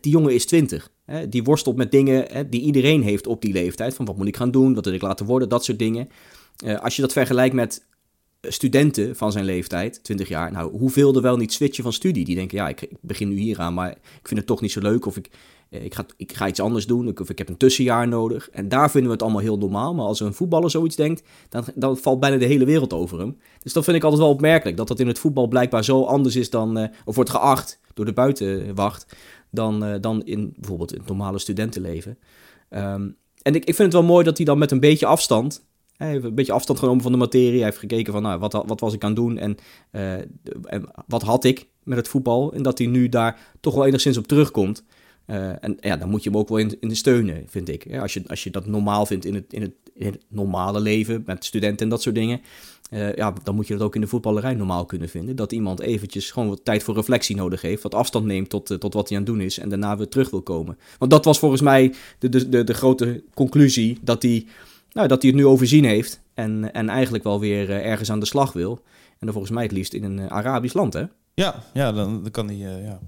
die 0.00 0.12
jongen 0.12 0.34
is 0.34 0.46
twintig 0.46 0.90
die 1.28 1.42
worstelt 1.42 1.76
met 1.76 1.90
dingen 1.90 2.50
die 2.50 2.60
iedereen 2.60 3.02
heeft 3.02 3.26
op 3.26 3.42
die 3.42 3.52
leeftijd. 3.52 3.94
Van 3.94 4.04
wat 4.04 4.16
moet 4.16 4.26
ik 4.26 4.36
gaan 4.36 4.50
doen, 4.50 4.74
wat 4.74 4.84
wil 4.84 4.94
ik 4.94 5.02
laten 5.02 5.26
worden, 5.26 5.48
dat 5.48 5.64
soort 5.64 5.78
dingen. 5.78 6.08
Uh, 6.64 6.80
als 6.80 6.96
je 6.96 7.02
dat 7.02 7.12
vergelijkt 7.12 7.54
met 7.54 7.86
studenten 8.40 9.16
van 9.16 9.32
zijn 9.32 9.44
leeftijd, 9.44 10.04
20 10.04 10.28
jaar. 10.28 10.52
Nou, 10.52 10.78
hoeveel 10.78 11.14
er 11.14 11.22
wel 11.22 11.36
niet 11.36 11.52
switchen 11.52 11.82
van 11.82 11.92
studie? 11.92 12.24
Die 12.24 12.34
denken, 12.34 12.58
ja, 12.58 12.68
ik, 12.68 12.88
begin 13.00 13.28
nu 13.28 13.36
hier 13.36 13.58
aan, 13.58 13.74
maar 13.74 13.90
ik 13.90 14.28
vind 14.28 14.38
het 14.38 14.46
toch 14.46 14.60
niet 14.60 14.72
zo 14.72 14.80
leuk. 14.80 15.06
Of 15.06 15.16
ik, 15.16 15.30
eh, 15.70 15.84
ik, 15.84 15.94
ga, 15.94 16.06
ik 16.16 16.36
ga 16.36 16.48
iets 16.48 16.60
anders 16.60 16.86
doen, 16.86 17.18
of 17.18 17.30
ik 17.30 17.38
heb 17.38 17.48
een 17.48 17.56
tussenjaar 17.56 18.08
nodig. 18.08 18.50
En 18.50 18.68
daar 18.68 18.90
vinden 18.90 19.08
we 19.08 19.14
het 19.14 19.22
allemaal 19.22 19.42
heel 19.42 19.58
normaal. 19.58 19.94
Maar 19.94 20.06
als 20.06 20.20
een 20.20 20.34
voetballer 20.34 20.70
zoiets 20.70 20.96
denkt, 20.96 21.22
dan, 21.48 21.64
dan 21.74 21.96
valt 21.96 22.20
bijna 22.20 22.36
de 22.36 22.44
hele 22.44 22.64
wereld 22.64 22.92
over 22.92 23.18
hem. 23.18 23.38
Dus 23.62 23.72
dat 23.72 23.84
vind 23.84 23.96
ik 23.96 24.02
altijd 24.02 24.22
wel 24.22 24.30
opmerkelijk. 24.30 24.76
Dat 24.76 24.88
dat 24.88 25.00
in 25.00 25.06
het 25.06 25.18
voetbal 25.18 25.48
blijkbaar 25.48 25.84
zo 25.84 26.04
anders 26.04 26.36
is 26.36 26.50
dan, 26.50 26.90
of 27.04 27.14
wordt 27.14 27.30
geacht 27.30 27.80
door 27.94 28.04
de 28.04 28.12
buitenwacht 28.12 29.06
dan, 29.50 29.84
uh, 29.84 29.94
dan 30.00 30.22
in 30.24 30.52
bijvoorbeeld 30.56 30.90
het 30.90 31.06
normale 31.06 31.38
studentenleven. 31.38 32.18
Um, 32.70 33.16
en 33.42 33.54
ik, 33.54 33.64
ik 33.64 33.74
vind 33.74 33.92
het 33.92 33.92
wel 33.92 34.02
mooi 34.02 34.24
dat 34.24 34.36
hij 34.36 34.46
dan 34.46 34.58
met 34.58 34.70
een 34.70 34.80
beetje 34.80 35.06
afstand, 35.06 35.66
hij 35.98 36.08
heeft 36.08 36.24
een 36.24 36.34
beetje 36.34 36.52
afstand 36.52 36.78
genomen 36.78 37.02
van 37.02 37.12
de 37.12 37.18
materie. 37.18 37.54
Hij 37.54 37.64
heeft 37.64 37.78
gekeken 37.78 38.12
van 38.12 38.22
nou, 38.22 38.38
wat, 38.38 38.52
wat 38.52 38.80
was 38.80 38.94
ik 38.94 39.02
aan 39.02 39.08
het 39.08 39.18
doen 39.18 39.38
en, 39.38 39.56
uh, 39.92 40.14
en 40.64 40.90
wat 41.06 41.22
had 41.22 41.44
ik 41.44 41.66
met 41.82 41.98
het 41.98 42.08
voetbal. 42.08 42.52
En 42.52 42.62
dat 42.62 42.78
hij 42.78 42.86
nu 42.86 43.08
daar 43.08 43.40
toch 43.60 43.74
wel 43.74 43.86
enigszins 43.86 44.16
op 44.16 44.26
terugkomt. 44.26 44.84
Uh, 45.30 45.64
en 45.64 45.76
ja, 45.80 45.96
dan 45.96 46.08
moet 46.08 46.22
je 46.22 46.30
hem 46.30 46.38
ook 46.38 46.48
wel 46.48 46.58
in, 46.58 46.76
in 46.80 46.96
steunen, 46.96 47.44
vind 47.46 47.68
ik. 47.68 47.98
Als, 48.00 48.14
je, 48.14 48.22
als 48.26 48.44
je 48.44 48.50
dat 48.50 48.66
normaal 48.66 49.06
vindt 49.06 49.24
in 49.24 49.34
het, 49.34 49.52
in, 49.52 49.62
het, 49.62 49.72
in 49.94 50.06
het 50.06 50.24
normale 50.28 50.80
leven 50.80 51.22
met 51.26 51.44
studenten 51.44 51.84
en 51.84 51.88
dat 51.88 52.02
soort 52.02 52.14
dingen. 52.14 52.40
Uh, 52.90 53.14
ja, 53.14 53.34
dan 53.42 53.54
moet 53.54 53.66
je 53.66 53.72
dat 53.72 53.82
ook 53.82 53.94
in 53.94 54.00
de 54.00 54.06
voetballerij 54.06 54.54
normaal 54.54 54.84
kunnen 54.84 55.08
vinden. 55.08 55.36
Dat 55.36 55.52
iemand 55.52 55.80
eventjes 55.80 56.30
gewoon 56.30 56.48
wat 56.48 56.64
tijd 56.64 56.82
voor 56.82 56.94
reflectie 56.94 57.36
nodig 57.36 57.62
heeft. 57.62 57.82
Wat 57.82 57.94
afstand 57.94 58.24
neemt 58.24 58.48
tot, 58.48 58.70
uh, 58.70 58.78
tot 58.78 58.94
wat 58.94 59.08
hij 59.08 59.18
aan 59.18 59.24
het 59.24 59.32
doen 59.32 59.44
is. 59.44 59.58
En 59.58 59.68
daarna 59.68 59.96
weer 59.96 60.08
terug 60.08 60.30
wil 60.30 60.42
komen. 60.42 60.78
Want 60.98 61.10
dat 61.10 61.24
was 61.24 61.38
volgens 61.38 61.60
mij 61.60 61.94
de, 62.18 62.28
de, 62.28 62.48
de, 62.48 62.64
de 62.64 62.74
grote 62.74 63.22
conclusie. 63.34 63.98
Dat 64.00 64.22
hij, 64.22 64.46
nou, 64.92 65.08
dat 65.08 65.22
hij 65.22 65.30
het 65.30 65.40
nu 65.40 65.46
overzien 65.46 65.84
heeft. 65.84 66.20
En, 66.34 66.72
en 66.72 66.88
eigenlijk 66.88 67.24
wel 67.24 67.40
weer 67.40 67.70
ergens 67.70 68.10
aan 68.10 68.20
de 68.20 68.26
slag 68.26 68.52
wil. 68.52 68.82
En 69.08 69.26
dan 69.26 69.32
volgens 69.32 69.52
mij 69.52 69.62
het 69.62 69.72
liefst 69.72 69.92
in 69.92 70.04
een 70.04 70.30
Arabisch 70.30 70.74
land, 70.74 70.92
hè? 70.92 71.04
Ja, 71.34 71.62
ja 71.74 71.92
dan, 71.92 72.22
dan 72.22 72.30
kan 72.30 72.46
hij 72.46 72.56
ja, 72.56 73.00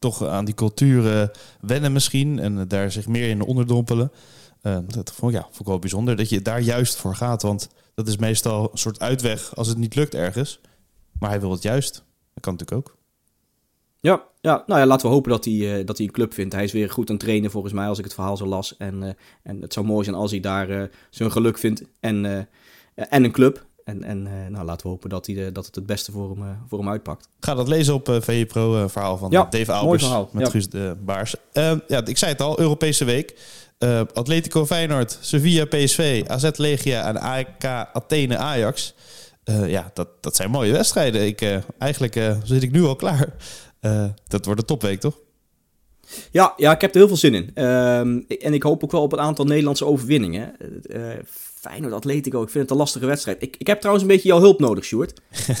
toch 0.00 0.26
aan 0.26 0.44
die 0.44 0.54
cultuur 0.54 1.30
wennen 1.60 1.92
misschien. 1.92 2.38
En 2.38 2.68
daar 2.68 2.92
zich 2.92 3.06
meer 3.06 3.28
in 3.28 3.42
onderdompelen. 3.42 4.12
dat 4.86 5.12
vond, 5.12 5.32
ja, 5.32 5.42
vond 5.42 5.60
ik 5.60 5.66
wel 5.66 5.78
bijzonder 5.78 6.16
dat 6.16 6.28
je 6.28 6.42
daar 6.42 6.60
juist 6.60 6.96
voor 6.96 7.14
gaat. 7.14 7.42
Want 7.42 7.68
dat 7.94 8.08
is 8.08 8.16
meestal 8.16 8.68
een 8.72 8.78
soort 8.78 9.00
uitweg 9.00 9.56
als 9.56 9.68
het 9.68 9.78
niet 9.78 9.94
lukt 9.94 10.14
ergens. 10.14 10.60
Maar 11.18 11.30
hij 11.30 11.40
wil 11.40 11.50
het 11.50 11.62
juist. 11.62 11.94
Dat 12.34 12.42
kan 12.42 12.52
natuurlijk 12.52 12.88
ook. 12.88 12.98
Ja, 14.00 14.24
ja, 14.40 14.62
nou 14.66 14.80
ja, 14.80 14.86
laten 14.86 15.06
we 15.06 15.12
hopen 15.12 15.30
dat 15.30 15.44
hij, 15.44 15.54
uh, 15.54 15.86
dat 15.86 15.96
hij 15.96 16.06
een 16.06 16.12
club 16.12 16.34
vindt. 16.34 16.54
Hij 16.54 16.64
is 16.64 16.72
weer 16.72 16.90
goed 16.90 17.08
aan 17.08 17.14
het 17.14 17.24
trainen 17.24 17.50
volgens 17.50 17.72
mij, 17.72 17.86
als 17.86 17.98
ik 17.98 18.04
het 18.04 18.14
verhaal 18.14 18.36
zo 18.36 18.46
las. 18.46 18.76
En, 18.76 19.02
uh, 19.02 19.10
en 19.42 19.60
het 19.60 19.72
zou 19.72 19.86
mooi 19.86 20.04
zijn 20.04 20.16
als 20.16 20.30
hij 20.30 20.40
daar 20.40 20.70
uh, 20.70 20.82
zijn 21.10 21.32
geluk 21.32 21.58
vindt 21.58 21.82
en, 22.00 22.48
en 22.94 23.24
een 23.24 23.32
club. 23.32 23.66
En, 23.90 24.04
en 24.04 24.52
nou, 24.52 24.64
laten 24.64 24.86
we 24.86 24.88
hopen 24.92 25.10
dat, 25.10 25.26
hij, 25.26 25.52
dat 25.52 25.66
het 25.66 25.74
het 25.74 25.86
beste 25.86 26.12
voor 26.12 26.30
hem, 26.30 26.56
voor 26.68 26.78
hem 26.78 26.88
uitpakt. 26.88 27.28
Ga 27.40 27.54
dat 27.54 27.68
lezen 27.68 27.94
op 27.94 28.08
uh, 28.08 28.44
Pro, 28.46 28.88
verhaal 28.88 29.18
van 29.18 29.30
ja, 29.30 29.46
Dave 29.50 29.72
Albers 29.72 30.08
met 30.32 30.44
ja. 30.44 30.50
Guus 30.50 30.68
de 30.68 30.96
Baars. 31.04 31.34
ja, 31.86 32.06
ik 32.06 32.18
zei 32.18 32.32
het 32.32 32.40
al, 32.40 32.60
Europese 32.60 33.04
week. 33.04 33.38
Atletico 34.14 34.66
Feyenoord, 34.66 35.18
Sevilla 35.20 35.64
PSV, 35.64 36.24
AZ 36.26 36.50
Legia 36.56 37.08
en 37.08 37.20
AEK 37.20 37.64
Athene 37.92 38.36
Ajax. 38.36 38.94
Uh, 39.44 39.70
ja, 39.70 39.90
dat, 39.94 40.08
dat 40.20 40.36
zijn 40.36 40.50
mooie 40.50 40.72
wedstrijden. 40.72 41.26
Ik, 41.26 41.40
uh, 41.40 41.56
eigenlijk 41.78 42.34
zit 42.44 42.62
ik 42.62 42.70
nu 42.70 42.84
al 42.84 42.96
klaar. 42.96 43.34
dat 44.28 44.44
wordt 44.44 44.60
een 44.60 44.66
topweek, 44.66 45.00
toch? 45.00 45.18
Ja, 46.30 46.52
ja, 46.56 46.72
ik 46.72 46.80
heb 46.80 46.90
er 46.90 46.98
heel 46.98 47.08
veel 47.08 47.16
zin 47.16 47.34
in. 47.34 47.50
Ehm, 47.54 48.20
en 48.28 48.54
ik 48.54 48.62
hoop 48.62 48.84
ook 48.84 48.92
wel 48.92 49.02
op 49.02 49.12
een 49.12 49.20
aantal 49.20 49.44
Nederlandse 49.44 49.84
overwinningen. 49.84 50.56
Feyenoord 51.60 51.92
Atletico, 51.92 52.42
ik 52.42 52.48
vind 52.48 52.62
het 52.62 52.70
een 52.70 52.76
lastige 52.76 53.06
wedstrijd. 53.06 53.42
Ik, 53.42 53.56
ik 53.58 53.66
heb 53.66 53.78
trouwens 53.78 54.04
een 54.04 54.12
beetje 54.12 54.28
jouw 54.28 54.40
hulp 54.40 54.60
nodig, 54.60 54.84
Sjoerd. 54.84 55.20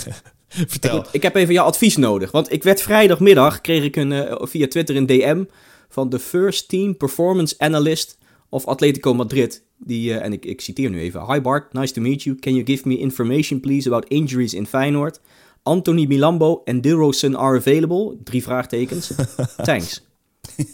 Vertel. 0.48 0.98
Ik, 0.98 1.06
ik, 1.12 1.22
heb 1.22 1.34
even 1.34 1.54
jouw 1.54 1.64
advies 1.64 1.96
nodig. 1.96 2.30
Want 2.30 2.52
ik 2.52 2.62
werd 2.62 2.82
vrijdagmiddag, 2.82 3.60
kreeg 3.60 3.84
ik 3.84 3.96
een, 3.96 4.38
via 4.40 4.68
Twitter 4.68 4.96
een 4.96 5.06
DM 5.06 5.44
van 5.88 6.08
de 6.08 6.18
First 6.18 6.68
Team 6.68 6.96
Performance 6.96 7.54
Analyst 7.58 8.18
of 8.48 8.66
Atletico 8.66 9.14
Madrid. 9.14 9.64
Die, 9.76 10.10
uh, 10.10 10.24
en 10.24 10.32
ik, 10.32 10.44
ik 10.44 10.60
citeer 10.60 10.90
nu 10.90 11.00
even. 11.00 11.32
Hi 11.32 11.40
Bart, 11.40 11.72
nice 11.72 11.92
to 11.92 12.00
meet 12.00 12.22
you. 12.22 12.36
Can 12.36 12.54
you 12.54 12.66
give 12.66 12.88
me 12.88 12.98
information 12.98 13.60
please 13.60 13.88
about 13.88 14.08
injuries 14.08 14.54
in 14.54 14.66
Feyenoord? 14.66 15.20
Anthony 15.62 16.06
Milambo 16.06 16.60
en 16.64 16.80
Dilrosun 16.80 17.36
are 17.36 17.56
available? 17.56 18.16
Drie 18.24 18.42
vraagtekens. 18.42 19.10
Thanks. 19.62 20.08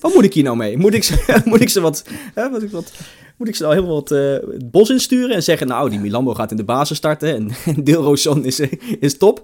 Wat 0.01 0.15
moet 0.15 0.25
ik 0.25 0.35
hier 0.35 0.43
nou 0.43 0.57
mee? 0.57 0.77
Moet 0.77 0.95
ik 0.95 1.05
ze, 1.05 1.25
moet 1.45 1.61
ik 1.61 1.69
ze 1.69 1.81
wat, 1.81 2.05
hè, 2.35 2.51
wat, 2.51 2.71
wat, 2.71 2.93
moet 3.37 3.49
ik 3.49 3.57
ze 3.57 3.63
nou 3.63 3.75
helemaal 3.75 3.97
wat 3.97 4.11
uh, 4.11 4.33
het 4.33 4.71
bos 4.71 4.91
insturen 4.91 5.35
en 5.35 5.43
zeggen... 5.43 5.67
nou, 5.67 5.91
die 5.91 5.99
Milambo 5.99 6.35
gaat 6.35 6.51
in 6.51 6.57
de 6.57 6.65
basis 6.65 6.97
starten 6.97 7.35
en, 7.35 7.51
en 7.75 7.85
Dilrosun 7.85 8.45
is, 8.45 8.61
is 9.01 9.19
top. 9.19 9.41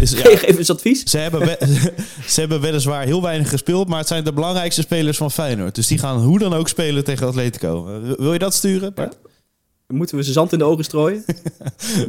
Is, 0.00 0.12
ja, 0.12 0.36
Geef 0.36 0.58
eens 0.58 0.70
advies. 0.70 1.02
Ze 1.02 1.18
hebben, 1.18 1.40
we, 1.40 1.58
ze 2.26 2.40
hebben 2.40 2.60
weliswaar 2.60 3.04
heel 3.04 3.22
weinig 3.22 3.48
gespeeld... 3.48 3.88
maar 3.88 3.98
het 3.98 4.08
zijn 4.08 4.24
de 4.24 4.32
belangrijkste 4.32 4.82
spelers 4.82 5.16
van 5.16 5.30
Feyenoord. 5.30 5.74
Dus 5.74 5.86
die 5.86 5.98
gaan 5.98 6.18
hoe 6.18 6.38
dan 6.38 6.54
ook 6.54 6.68
spelen 6.68 7.04
tegen 7.04 7.26
Atletico. 7.26 8.00
Wil 8.18 8.32
je 8.32 8.38
dat 8.38 8.54
sturen, 8.54 8.94
Bart? 8.94 9.18
Moeten 9.86 10.16
we 10.16 10.24
ze 10.24 10.32
zand 10.32 10.52
in 10.52 10.58
de 10.58 10.64
ogen 10.64 10.84
strooien? 10.84 11.24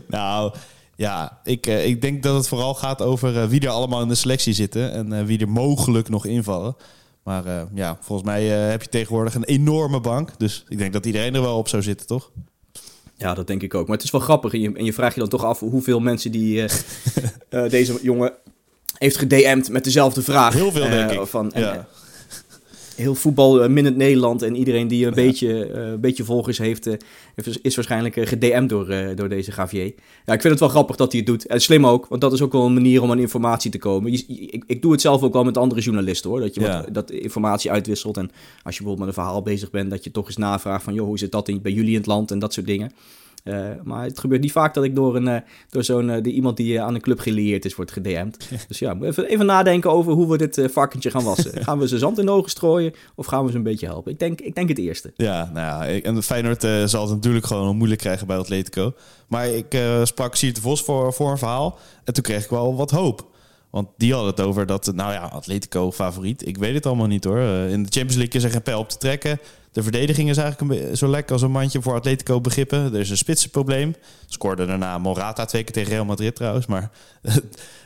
nou... 0.07 0.53
Ja, 0.95 1.39
ik, 1.43 1.67
uh, 1.67 1.85
ik 1.85 2.01
denk 2.01 2.23
dat 2.23 2.35
het 2.35 2.47
vooral 2.47 2.73
gaat 2.73 3.01
over 3.01 3.35
uh, 3.35 3.43
wie 3.45 3.61
er 3.61 3.69
allemaal 3.69 4.01
in 4.01 4.07
de 4.07 4.15
selectie 4.15 4.53
zitten 4.53 4.93
en 4.93 5.25
wie 5.25 5.39
er 5.39 5.49
mogelijk 5.49 6.09
nog 6.09 6.25
invallen. 6.25 6.75
Maar 7.23 7.45
uh, 7.45 7.61
ja, 7.73 7.97
volgens 8.01 8.27
mij 8.27 8.63
uh, 8.63 8.69
heb 8.69 8.81
je 8.81 8.89
tegenwoordig 8.89 9.35
een 9.35 9.43
enorme 9.43 9.99
bank. 9.99 10.29
Dus 10.37 10.65
ik 10.67 10.77
denk 10.77 10.93
dat 10.93 11.05
iedereen 11.05 11.35
er 11.35 11.41
wel 11.41 11.57
op 11.57 11.67
zou 11.67 11.83
zitten, 11.83 12.07
toch? 12.07 12.31
Ja, 13.17 13.33
dat 13.33 13.47
denk 13.47 13.61
ik 13.61 13.73
ook. 13.73 13.87
Maar 13.87 13.95
het 13.95 14.05
is 14.05 14.11
wel 14.11 14.21
grappig. 14.21 14.53
En 14.53 14.59
je, 14.59 14.71
en 14.73 14.85
je 14.85 14.93
vraagt 14.93 15.13
je 15.13 15.19
dan 15.19 15.29
toch 15.29 15.43
af 15.43 15.59
hoeveel 15.59 15.99
mensen 15.99 16.31
die 16.31 16.63
uh, 17.49 17.69
deze 17.69 17.99
jongen 18.01 18.33
heeft 18.97 19.17
gedM'd 19.17 19.69
met 19.69 19.83
dezelfde 19.83 20.21
vraag. 20.21 20.53
Heel 20.53 20.71
veel, 20.71 20.89
denk 20.89 21.11
ik. 21.11 21.25
Van, 21.25 21.51
ja 21.55 21.87
heel 22.95 23.15
voetbal 23.15 23.63
uh, 23.63 23.69
Minute 23.69 23.97
Nederland 23.97 24.41
en 24.41 24.55
iedereen 24.55 24.87
die 24.87 25.05
een, 25.05 25.13
beetje, 25.13 25.69
uh, 25.69 25.87
een 25.91 25.99
beetje 25.99 26.23
volgers 26.23 26.57
heeft, 26.57 26.87
uh, 26.87 26.93
is 27.61 27.75
waarschijnlijk 27.75 28.15
gedM'd 28.27 28.69
door, 28.69 29.15
door 29.15 29.29
deze 29.29 29.51
Gavier. 29.51 29.93
Ja, 30.25 30.33
ik 30.33 30.41
vind 30.41 30.43
het 30.43 30.59
wel 30.59 30.69
grappig 30.69 30.95
dat 30.95 31.11
hij 31.11 31.21
het 31.21 31.29
doet. 31.29 31.45
En 31.47 31.61
slim 31.61 31.87
ook, 31.87 32.07
want 32.07 32.21
dat 32.21 32.33
is 32.33 32.41
ook 32.41 32.51
wel 32.51 32.65
een 32.65 32.73
manier 32.73 33.01
om 33.01 33.11
aan 33.11 33.19
informatie 33.19 33.71
te 33.71 33.77
komen. 33.77 34.11
Je, 34.11 34.25
ik, 34.27 34.63
ik, 34.67 34.81
doe 34.81 34.91
het 34.91 35.01
zelf 35.01 35.21
ook 35.21 35.33
wel 35.33 35.43
met 35.43 35.57
andere 35.57 35.81
journalisten 35.81 36.29
hoor, 36.29 36.39
dat 36.39 36.55
je 36.55 36.61
ja. 36.61 36.81
wat, 36.81 36.93
dat 36.93 37.11
informatie 37.11 37.71
uitwisselt. 37.71 38.17
En 38.17 38.31
als 38.63 38.77
je 38.77 38.83
bijvoorbeeld 38.83 38.97
met 38.99 39.07
een 39.07 39.23
verhaal 39.23 39.41
bezig 39.41 39.69
bent, 39.69 39.89
dat 39.89 40.03
je 40.03 40.11
toch 40.11 40.25
eens 40.25 40.37
navraagt 40.37 40.83
van, 40.83 40.93
joh, 40.93 41.05
hoe 41.05 41.17
zit 41.17 41.31
dat 41.31 41.47
in, 41.47 41.61
bij 41.61 41.71
jullie 41.71 41.91
in 41.91 41.97
het 41.97 42.05
land 42.05 42.31
en 42.31 42.39
dat 42.39 42.53
soort 42.53 42.65
dingen. 42.67 42.91
Uh, 43.43 43.69
maar 43.83 44.03
het 44.03 44.19
gebeurt 44.19 44.41
niet 44.41 44.51
vaak 44.51 44.73
dat 44.73 44.83
ik 44.83 44.95
door, 44.95 45.15
een, 45.15 45.27
uh, 45.27 45.37
door 45.69 45.83
zo'n 45.83 46.09
uh, 46.09 46.35
iemand 46.35 46.57
die 46.57 46.81
aan 46.81 46.95
een 46.95 47.01
club 47.01 47.19
gelieerd 47.19 47.65
is, 47.65 47.75
wordt 47.75 47.91
gedM'd. 47.91 48.49
Dus 48.67 48.79
ja, 48.79 48.97
even, 49.01 49.25
even 49.25 49.45
nadenken 49.45 49.91
over 49.91 50.13
hoe 50.13 50.29
we 50.29 50.37
dit 50.37 50.61
varkentje 50.71 51.11
gaan 51.11 51.23
wassen. 51.23 51.51
gaan 51.65 51.79
we 51.79 51.87
ze 51.87 51.97
zand 51.97 52.19
in 52.19 52.25
de 52.25 52.31
ogen 52.31 52.49
strooien 52.49 52.93
of 53.15 53.25
gaan 53.25 53.45
we 53.45 53.51
ze 53.51 53.57
een 53.57 53.63
beetje 53.63 53.85
helpen? 53.85 54.11
Ik 54.11 54.19
denk, 54.19 54.41
ik 54.41 54.55
denk 54.55 54.69
het 54.69 54.77
eerste. 54.77 55.13
Ja, 55.15 55.49
nou 55.53 55.85
ja, 55.85 56.01
en 56.01 56.23
Feyenoord 56.23 56.61
zal 56.85 57.01
het 57.01 57.15
natuurlijk 57.15 57.45
gewoon 57.45 57.77
moeilijk 57.77 58.01
krijgen 58.01 58.27
bij 58.27 58.37
Atletico. 58.37 58.93
Maar 59.27 59.47
ik 59.47 59.77
sprak 60.03 60.35
Siert 60.35 60.55
de 60.55 60.61
Vos 60.61 60.83
voor, 60.83 61.13
voor 61.13 61.31
een 61.31 61.37
verhaal 61.37 61.79
en 62.03 62.13
toen 62.13 62.23
kreeg 62.23 62.43
ik 62.43 62.49
wel 62.49 62.75
wat 62.75 62.91
hoop. 62.91 63.29
Want 63.69 63.87
die 63.97 64.13
had 64.13 64.25
het 64.25 64.41
over 64.41 64.65
dat, 64.65 64.91
nou 64.95 65.13
ja, 65.13 65.21
Atletico 65.21 65.91
favoriet. 65.91 66.47
Ik 66.47 66.57
weet 66.57 66.73
het 66.73 66.85
allemaal 66.85 67.07
niet 67.07 67.23
hoor. 67.23 67.39
In 67.39 67.83
de 67.83 67.89
Champions 67.89 68.15
League 68.15 68.33
is 68.33 68.43
er 68.43 68.49
geen 68.49 68.61
pijl 68.61 68.79
op 68.79 68.89
te 68.89 68.97
trekken. 68.97 69.39
De 69.71 69.83
verdediging 69.83 70.29
is 70.29 70.37
eigenlijk 70.37 70.97
zo 70.97 71.07
lekker 71.07 71.33
als 71.33 71.41
een 71.41 71.51
mandje 71.51 71.81
voor 71.81 71.93
Atletico 71.93 72.41
begrippen. 72.41 72.93
Er 72.93 72.99
is 72.99 73.09
een 73.09 73.17
spitsenprobleem. 73.17 73.95
Scoorde 74.27 74.65
daarna 74.65 74.97
Morata 74.97 75.45
twee 75.45 75.63
keer 75.63 75.73
tegen 75.73 75.91
Real 75.91 76.05
Madrid 76.05 76.35
trouwens. 76.35 76.65
Maar 76.65 76.91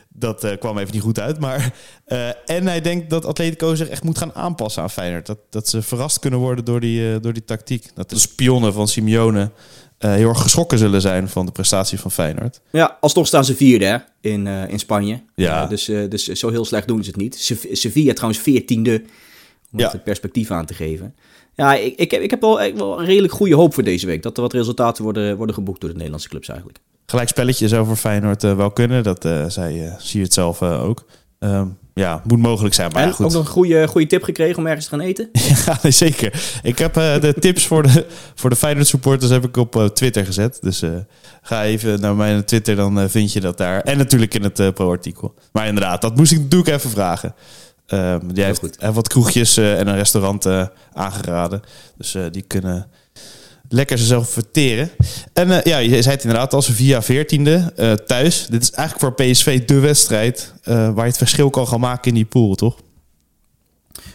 dat 0.08 0.44
uh, 0.44 0.50
kwam 0.58 0.78
even 0.78 0.94
niet 0.94 1.02
goed 1.02 1.20
uit. 1.20 1.40
Maar, 1.40 1.72
uh, 2.08 2.28
en 2.46 2.66
hij 2.66 2.80
denkt 2.80 3.10
dat 3.10 3.24
Atletico 3.24 3.74
zich 3.74 3.88
echt 3.88 4.04
moet 4.04 4.18
gaan 4.18 4.34
aanpassen 4.34 4.82
aan 4.82 4.90
Feyenoord. 4.90 5.26
Dat, 5.26 5.38
dat 5.50 5.68
ze 5.68 5.82
verrast 5.82 6.18
kunnen 6.18 6.38
worden 6.38 6.64
door 6.64 6.80
die, 6.80 7.00
uh, 7.00 7.16
door 7.20 7.32
die 7.32 7.44
tactiek. 7.44 7.90
Dat 7.94 8.10
de 8.10 8.18
spionnen 8.18 8.72
van 8.72 8.88
Simeone 8.88 9.50
heel 9.98 10.28
erg 10.28 10.42
geschrokken 10.42 10.78
zullen 10.78 11.00
zijn 11.00 11.28
van 11.28 11.46
de 11.46 11.52
prestatie 11.52 12.00
van 12.00 12.10
Feyenoord. 12.10 12.60
Ja, 12.70 12.96
alsnog 13.00 13.26
staan 13.26 13.44
ze 13.44 13.56
vierde 13.56 13.84
hè, 13.84 13.96
in, 14.30 14.46
in 14.46 14.78
Spanje. 14.78 15.22
Ja. 15.34 15.66
dus, 15.66 15.84
dus 15.84 16.24
zo 16.24 16.50
heel 16.50 16.64
slecht 16.64 16.88
doen 16.88 17.04
ze 17.04 17.10
het 17.10 17.18
niet. 17.18 17.56
Sevilla 17.72 18.12
trouwens 18.12 18.40
veertiende, 18.40 19.02
om 19.76 19.84
ja. 19.84 19.90
het 19.90 20.04
perspectief 20.04 20.50
aan 20.50 20.66
te 20.66 20.74
geven. 20.74 21.14
Ja, 21.54 21.74
ik, 21.74 21.96
ik, 21.96 22.10
heb, 22.10 22.20
ik 22.22 22.30
heb 22.30 22.40
wel, 22.40 22.72
wel 22.74 22.98
een 22.98 23.06
redelijk 23.06 23.32
goede 23.32 23.54
hoop 23.54 23.74
voor 23.74 23.82
deze 23.82 24.06
week. 24.06 24.22
Dat 24.22 24.36
er 24.36 24.42
wat 24.42 24.52
resultaten 24.52 25.04
worden, 25.04 25.36
worden 25.36 25.54
geboekt 25.54 25.80
door 25.80 25.88
de 25.88 25.96
Nederlandse 25.96 26.28
clubs 26.28 26.48
eigenlijk. 26.48 26.78
Gelijk 27.06 27.28
spelletjes 27.28 27.74
over 27.74 27.96
Feyenoord 27.96 28.44
uh, 28.44 28.56
wel 28.56 28.70
kunnen. 28.70 29.02
Dat 29.02 29.24
uh, 29.24 29.48
zei, 29.48 29.84
uh, 29.84 29.92
zie 29.98 30.18
je 30.18 30.24
het 30.24 30.34
zelf 30.34 30.62
ook. 30.62 31.04
Um, 31.38 31.78
ja, 31.94 32.22
moet 32.24 32.38
mogelijk 32.38 32.74
zijn. 32.74 32.90
Maar 32.92 33.02
en 33.02 33.08
ja, 33.08 33.14
goed. 33.14 33.26
ook 33.26 33.32
nog 33.32 33.44
een 33.44 33.50
goede, 33.50 33.88
goede 33.88 34.06
tip 34.06 34.22
gekregen 34.22 34.58
om 34.58 34.66
ergens 34.66 34.84
te 34.84 34.90
gaan 34.90 35.00
eten? 35.00 35.28
ja, 35.66 35.78
nee, 35.82 35.92
zeker. 35.92 36.60
Ik 36.62 36.78
heb 36.78 36.94
de 36.94 37.34
tips 37.40 37.66
voor 37.66 37.82
de, 37.82 38.06
voor 38.34 38.50
de 38.50 38.56
Feyenoord 38.56 38.86
supporters 38.86 39.30
heb 39.30 39.44
ik 39.44 39.56
op 39.56 39.90
Twitter 39.94 40.24
gezet. 40.24 40.58
Dus 40.60 40.82
ga 41.42 41.64
even 41.64 42.00
naar 42.00 42.14
mijn 42.14 42.44
Twitter, 42.44 42.76
dan 42.76 43.10
vind 43.10 43.32
je 43.32 43.40
dat 43.40 43.58
daar. 43.58 43.80
En 43.80 43.98
natuurlijk 43.98 44.34
in 44.34 44.42
het 44.42 44.74
pro-artikel. 44.74 45.34
Maar 45.52 45.66
inderdaad, 45.66 46.00
dat 46.00 46.16
moest 46.16 46.32
ik 46.32 46.38
natuurlijk 46.38 46.70
even 46.70 46.90
vragen. 46.90 47.34
Die 48.32 48.44
heeft, 48.44 48.58
goed. 48.58 48.76
wat 48.92 49.08
kroegjes 49.08 49.56
en 49.56 49.88
een 49.88 49.96
restaurant 49.96 50.46
aangeraden. 50.92 51.62
Dus 51.96 52.16
die 52.30 52.42
kunnen 52.42 52.90
lekker 53.68 53.98
zichzelf 53.98 54.30
verteren. 54.30 54.90
En 55.32 55.48
uh, 55.48 55.62
ja, 55.62 55.78
je 55.78 56.02
zei 56.02 56.14
het 56.14 56.24
inderdaad 56.24 56.54
als 56.54 56.70
via 56.70 57.02
14e 57.02 57.06
uh, 57.42 57.92
thuis. 57.92 58.46
Dit 58.46 58.62
is 58.62 58.70
eigenlijk 58.70 59.16
voor 59.16 59.26
PSV 59.26 59.64
de 59.64 59.78
wedstrijd 59.78 60.54
uh, 60.64 60.74
waar 60.74 61.04
je 61.04 61.10
het 61.10 61.16
verschil 61.16 61.50
kan 61.50 61.68
gaan 61.68 61.80
maken 61.80 62.08
in 62.08 62.14
die 62.14 62.24
pool, 62.24 62.54
toch? 62.54 62.76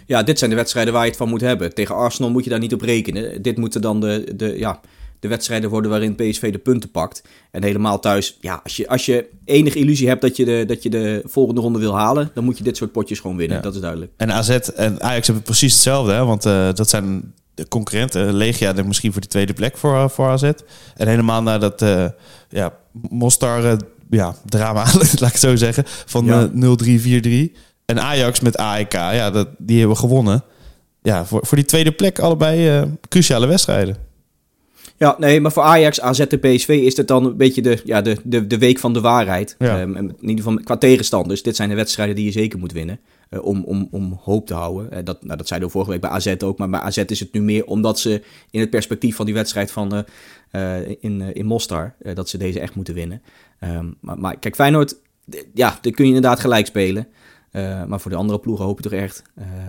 Ja, 0.06 0.24
dit 0.24 0.38
zijn 0.38 0.50
de 0.50 0.56
wedstrijden 0.56 0.94
waar 0.94 1.04
je 1.04 1.10
het 1.10 1.18
van 1.18 1.30
moet 1.30 1.42
hebben. 1.42 1.74
Tegen 1.74 1.96
Arsenal 1.96 2.32
moet 2.32 2.44
je 2.44 2.50
daar 2.50 2.60
niet 2.60 2.74
op 2.74 2.82
rekenen. 2.82 3.42
Dit 3.42 3.58
moeten 3.58 3.82
dan 3.82 4.00
de, 4.00 4.34
de, 4.36 4.58
ja, 4.58 4.80
de 5.22 5.28
wedstrijden 5.28 5.70
worden 5.70 5.92
waarin 5.92 6.16
PSV 6.16 6.52
de 6.52 6.58
punten 6.58 6.92
pakt. 6.92 7.24
En 7.52 7.64
helemaal 7.64 8.00
thuis, 8.00 8.38
ja, 8.42 8.60
als 8.64 8.76
je, 8.76 8.88
als 8.88 9.06
je 9.06 9.30
enige 9.46 9.80
illusie 9.80 10.08
hebt 10.08 10.22
dat 10.22 10.36
je, 10.36 10.46
de, 10.46 10.64
dat 10.68 10.84
je 10.84 10.90
de 10.90 11.22
volgende 11.26 11.62
ronde 11.62 11.80
wil 11.80 11.96
halen, 11.96 12.32
dan 12.34 12.44
moet 12.44 12.58
je 12.58 12.64
dit 12.64 12.78
soort 12.78 12.92
potjes 12.92 13.20
gewoon 13.20 13.38
winnen. 13.38 13.58
Ja. 13.58 13.64
Dat 13.64 13.76
is 13.76 13.82
duidelijk. 13.82 14.12
En 14.18 14.32
AZ 14.32 14.50
en 14.50 15.02
Ajax 15.02 15.26
hebben 15.26 15.44
precies 15.44 15.74
hetzelfde, 15.74 16.12
hè? 16.12 16.26
want 16.26 16.44
dat 16.78 16.90
zijn 16.90 17.34
de 17.54 17.68
concurrenten. 17.68 18.34
Legia 18.34 18.76
er 18.76 18.88
misschien 18.88 19.12
voor 19.12 19.22
de 19.22 19.28
tweede 19.28 19.54
plek 19.54 19.78
voor, 19.78 19.94
uh, 19.94 20.10
voor 20.10 20.28
AZ. 20.28 20.52
En 20.96 21.08
helemaal 21.08 21.42
naar 21.42 21.60
dat 21.60 21.82
uh, 21.82 22.06
ja, 22.50 22.74
Mostar 22.92 23.78
ja, 24.10 24.36
drama, 24.46 24.84
laat 24.98 25.14
ik 25.14 25.20
het 25.20 25.40
zo 25.40 25.56
zeggen, 25.56 25.84
van 25.86 26.26
ja. 26.26 26.50
0-3-4-3. 27.52 27.58
En 27.86 28.02
Ajax 28.02 28.40
met 28.40 28.58
AEK, 28.58 28.94
ja, 28.94 29.32
dat, 29.32 29.48
die 29.58 29.80
hebben 29.80 29.98
gewonnen. 29.98 30.44
Ja, 31.02 31.26
voor, 31.26 31.46
voor 31.46 31.58
die 31.58 31.66
tweede 31.66 31.92
plek 31.92 32.20
allebei 32.20 32.86
cruciale 33.10 33.48
wedstrijden. 33.48 34.10
Ja, 35.02 35.16
nee, 35.18 35.42
maar 35.42 35.52
voor 35.52 35.64
Ajax, 35.64 36.02
AZ 36.02 36.20
en 36.20 36.40
PSV 36.40 36.68
is 36.68 36.98
het 36.98 37.08
dan 37.08 37.26
een 37.26 37.38
beetje 37.38 37.62
de, 37.62 37.82
ja, 37.84 38.02
de, 38.02 38.18
de, 38.24 38.48
de 38.48 38.58
week 38.58 38.80
van 38.80 38.94
de 38.94 39.02
waarheid. 39.02 39.56
Ja. 39.60 39.82
Um, 39.82 39.96
in 39.96 40.16
ieder 40.22 40.44
geval 40.44 40.64
qua 40.64 40.78
tegenstanders. 40.78 41.44
Dit 41.44 41.56
zijn 41.56 41.70
de 41.70 41.76
wedstrijden 41.76 42.16
die 42.16 42.26
je 42.26 42.32
zeker 42.32 42.60
moet 42.60 42.72
winnen. 42.72 43.00
Uh, 43.30 43.46
om, 43.46 43.64
om, 43.64 43.88
om 43.92 44.20
hoop 44.24 44.48
te 44.48 44.54
houden. 44.54 44.94
Uh, 44.94 45.00
dat, 45.04 45.24
nou, 45.24 45.38
dat 45.38 45.48
zeiden 45.48 45.68
we 45.68 45.74
vorige 45.74 45.92
week 45.92 46.02
bij 46.02 46.10
AZ 46.10 46.36
ook. 46.44 46.58
Maar 46.58 46.70
bij 46.70 46.80
AZ 46.80 46.98
is 46.98 47.20
het 47.20 47.34
nu 47.34 47.42
meer 47.42 47.66
omdat 47.66 48.00
ze 48.00 48.22
in 48.50 48.60
het 48.60 48.70
perspectief 48.70 49.16
van 49.16 49.26
die 49.26 49.34
wedstrijd 49.34 49.72
van, 49.72 50.06
uh, 50.52 50.78
in, 51.00 51.22
in 51.36 51.46
Mostar... 51.46 51.96
dat 52.14 52.30
ze 52.30 52.38
deze 52.38 52.60
echt 52.60 52.76
moeten 52.76 52.94
winnen. 52.94 53.22
Um, 53.60 53.98
maar, 54.00 54.20
maar 54.20 54.40
kijk, 54.40 54.56
Feyenoord, 54.56 54.96
ja, 55.54 55.78
daar 55.82 55.94
kun 55.94 56.06
je 56.06 56.14
inderdaad 56.14 56.40
gelijk 56.40 56.66
spelen. 56.66 57.08
Maar 57.88 58.00
voor 58.00 58.12
de 58.12 58.18
andere 58.18 58.40
ploegen 58.40 58.66
hoop 58.66 58.78
ik 58.78 58.84
toch 58.84 59.00
echt 59.00 59.24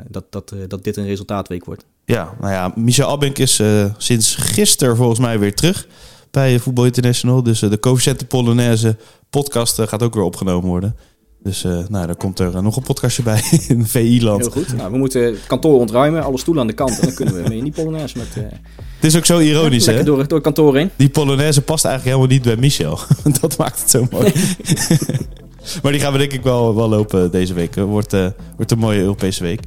dat, 0.08 0.32
dat, 0.32 0.54
dat 0.68 0.84
dit 0.84 0.96
een 0.96 1.06
resultaatweek 1.06 1.64
wordt. 1.64 1.84
Ja, 2.04 2.34
nou 2.40 2.52
ja, 2.52 2.72
Michel 2.74 3.08
Abink 3.08 3.38
is 3.38 3.62
sinds 3.96 4.34
gisteren 4.34 4.96
volgens 4.96 5.18
mij 5.18 5.38
weer 5.38 5.54
terug 5.54 5.86
bij 6.30 6.58
Voetbal 6.58 6.84
International. 6.84 7.42
Dus 7.42 7.58
de 7.58 7.78
Coefficiënte 7.80 8.26
Polonaise 8.26 8.96
podcast 9.30 9.80
gaat 9.80 10.02
ook 10.02 10.14
weer 10.14 10.24
opgenomen 10.24 10.68
worden. 10.68 10.96
Dus 11.42 11.62
nou, 11.62 12.06
daar 12.06 12.16
komt 12.16 12.38
er 12.38 12.62
nog 12.62 12.76
een 12.76 12.82
podcastje 12.82 13.22
bij 13.22 13.42
in 13.68 13.86
VI-land. 13.86 14.40
Heel 14.40 14.50
goed. 14.50 14.76
Nou, 14.76 14.90
we 14.90 14.98
moeten 14.98 15.22
het 15.22 15.46
kantoor 15.46 15.78
ontruimen, 15.78 16.22
alle 16.22 16.38
stoelen 16.38 16.62
aan 16.62 16.68
de 16.68 16.74
kant. 16.74 16.98
En 16.98 17.06
dan 17.06 17.14
kunnen 17.14 17.34
we 17.34 17.48
mee 17.48 17.58
in 17.58 17.64
die 17.64 17.72
Polonaise 17.72 18.18
met... 18.18 18.34
Het 18.34 19.04
is 19.04 19.16
ook 19.16 19.26
zo 19.26 19.38
ironisch, 19.38 19.86
hè? 19.86 20.04
Door, 20.04 20.16
door 20.16 20.36
het 20.36 20.42
kantoor 20.42 20.76
heen. 20.76 20.90
Die 20.96 21.08
Polonaise 21.08 21.62
past 21.62 21.84
eigenlijk 21.84 22.16
helemaal 22.16 22.36
niet 22.36 22.46
bij 22.46 22.56
Michel. 22.56 22.98
dat 23.40 23.58
maakt 23.58 23.80
het 23.80 23.90
zo 23.90 24.06
mooi. 24.10 24.32
Maar 25.82 25.92
die 25.92 26.00
gaan 26.00 26.12
we 26.12 26.18
denk 26.18 26.32
ik 26.32 26.42
wel, 26.42 26.74
wel 26.74 26.88
lopen 26.88 27.30
deze 27.30 27.54
week. 27.54 27.74
Wordt, 27.74 28.12
uh, 28.12 28.26
wordt 28.56 28.70
een 28.70 28.78
mooie 28.78 29.00
Europese 29.00 29.42
week. 29.42 29.60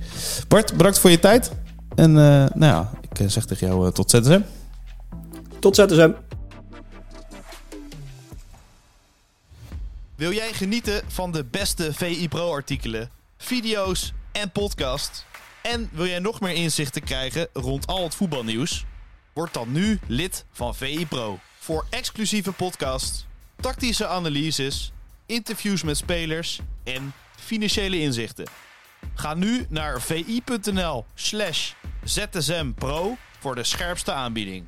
Bart, 0.47 0.77
bedankt 0.77 0.99
voor 0.99 1.09
je 1.09 1.19
tijd. 1.19 1.51
En 1.95 2.09
uh, 2.09 2.15
nou 2.53 2.59
ja, 2.59 2.91
ik 3.01 3.29
zeg 3.29 3.45
tegen 3.45 3.67
jou 3.67 3.85
uh, 3.85 3.91
tot 3.91 4.09
ZSM. 4.09 4.41
Tot 5.59 5.75
ZSM. 5.75 6.11
Wil 10.15 10.31
jij 10.31 10.53
genieten 10.53 11.01
van 11.07 11.31
de 11.31 11.43
beste 11.43 11.93
VI 11.93 12.27
Pro 12.27 12.51
artikelen, 12.51 13.09
video's 13.37 14.13
en 14.31 14.51
podcast? 14.51 15.25
En 15.61 15.89
wil 15.91 16.05
jij 16.05 16.19
nog 16.19 16.41
meer 16.41 16.53
inzichten 16.53 17.03
krijgen 17.03 17.47
rond 17.53 17.87
al 17.87 18.03
het 18.03 18.15
voetbalnieuws? 18.15 18.85
Word 19.33 19.53
dan 19.53 19.71
nu 19.71 19.99
lid 20.07 20.45
van 20.51 20.75
VI 20.75 21.07
Pro. 21.07 21.39
Voor 21.57 21.85
exclusieve 21.89 22.51
podcasts, 22.51 23.25
tactische 23.59 24.07
analyses 24.07 24.91
interviews 25.25 25.83
met 25.83 25.97
spelers 25.97 26.59
en 26.83 27.13
financiële 27.35 27.99
inzichten. 27.99 28.45
Ga 29.13 29.33
nu 29.33 29.65
naar 29.69 30.01
vi.nl/slash 30.01 31.73
zsmpro 32.03 33.17
voor 33.39 33.55
de 33.55 33.63
scherpste 33.63 34.11
aanbieding. 34.11 34.67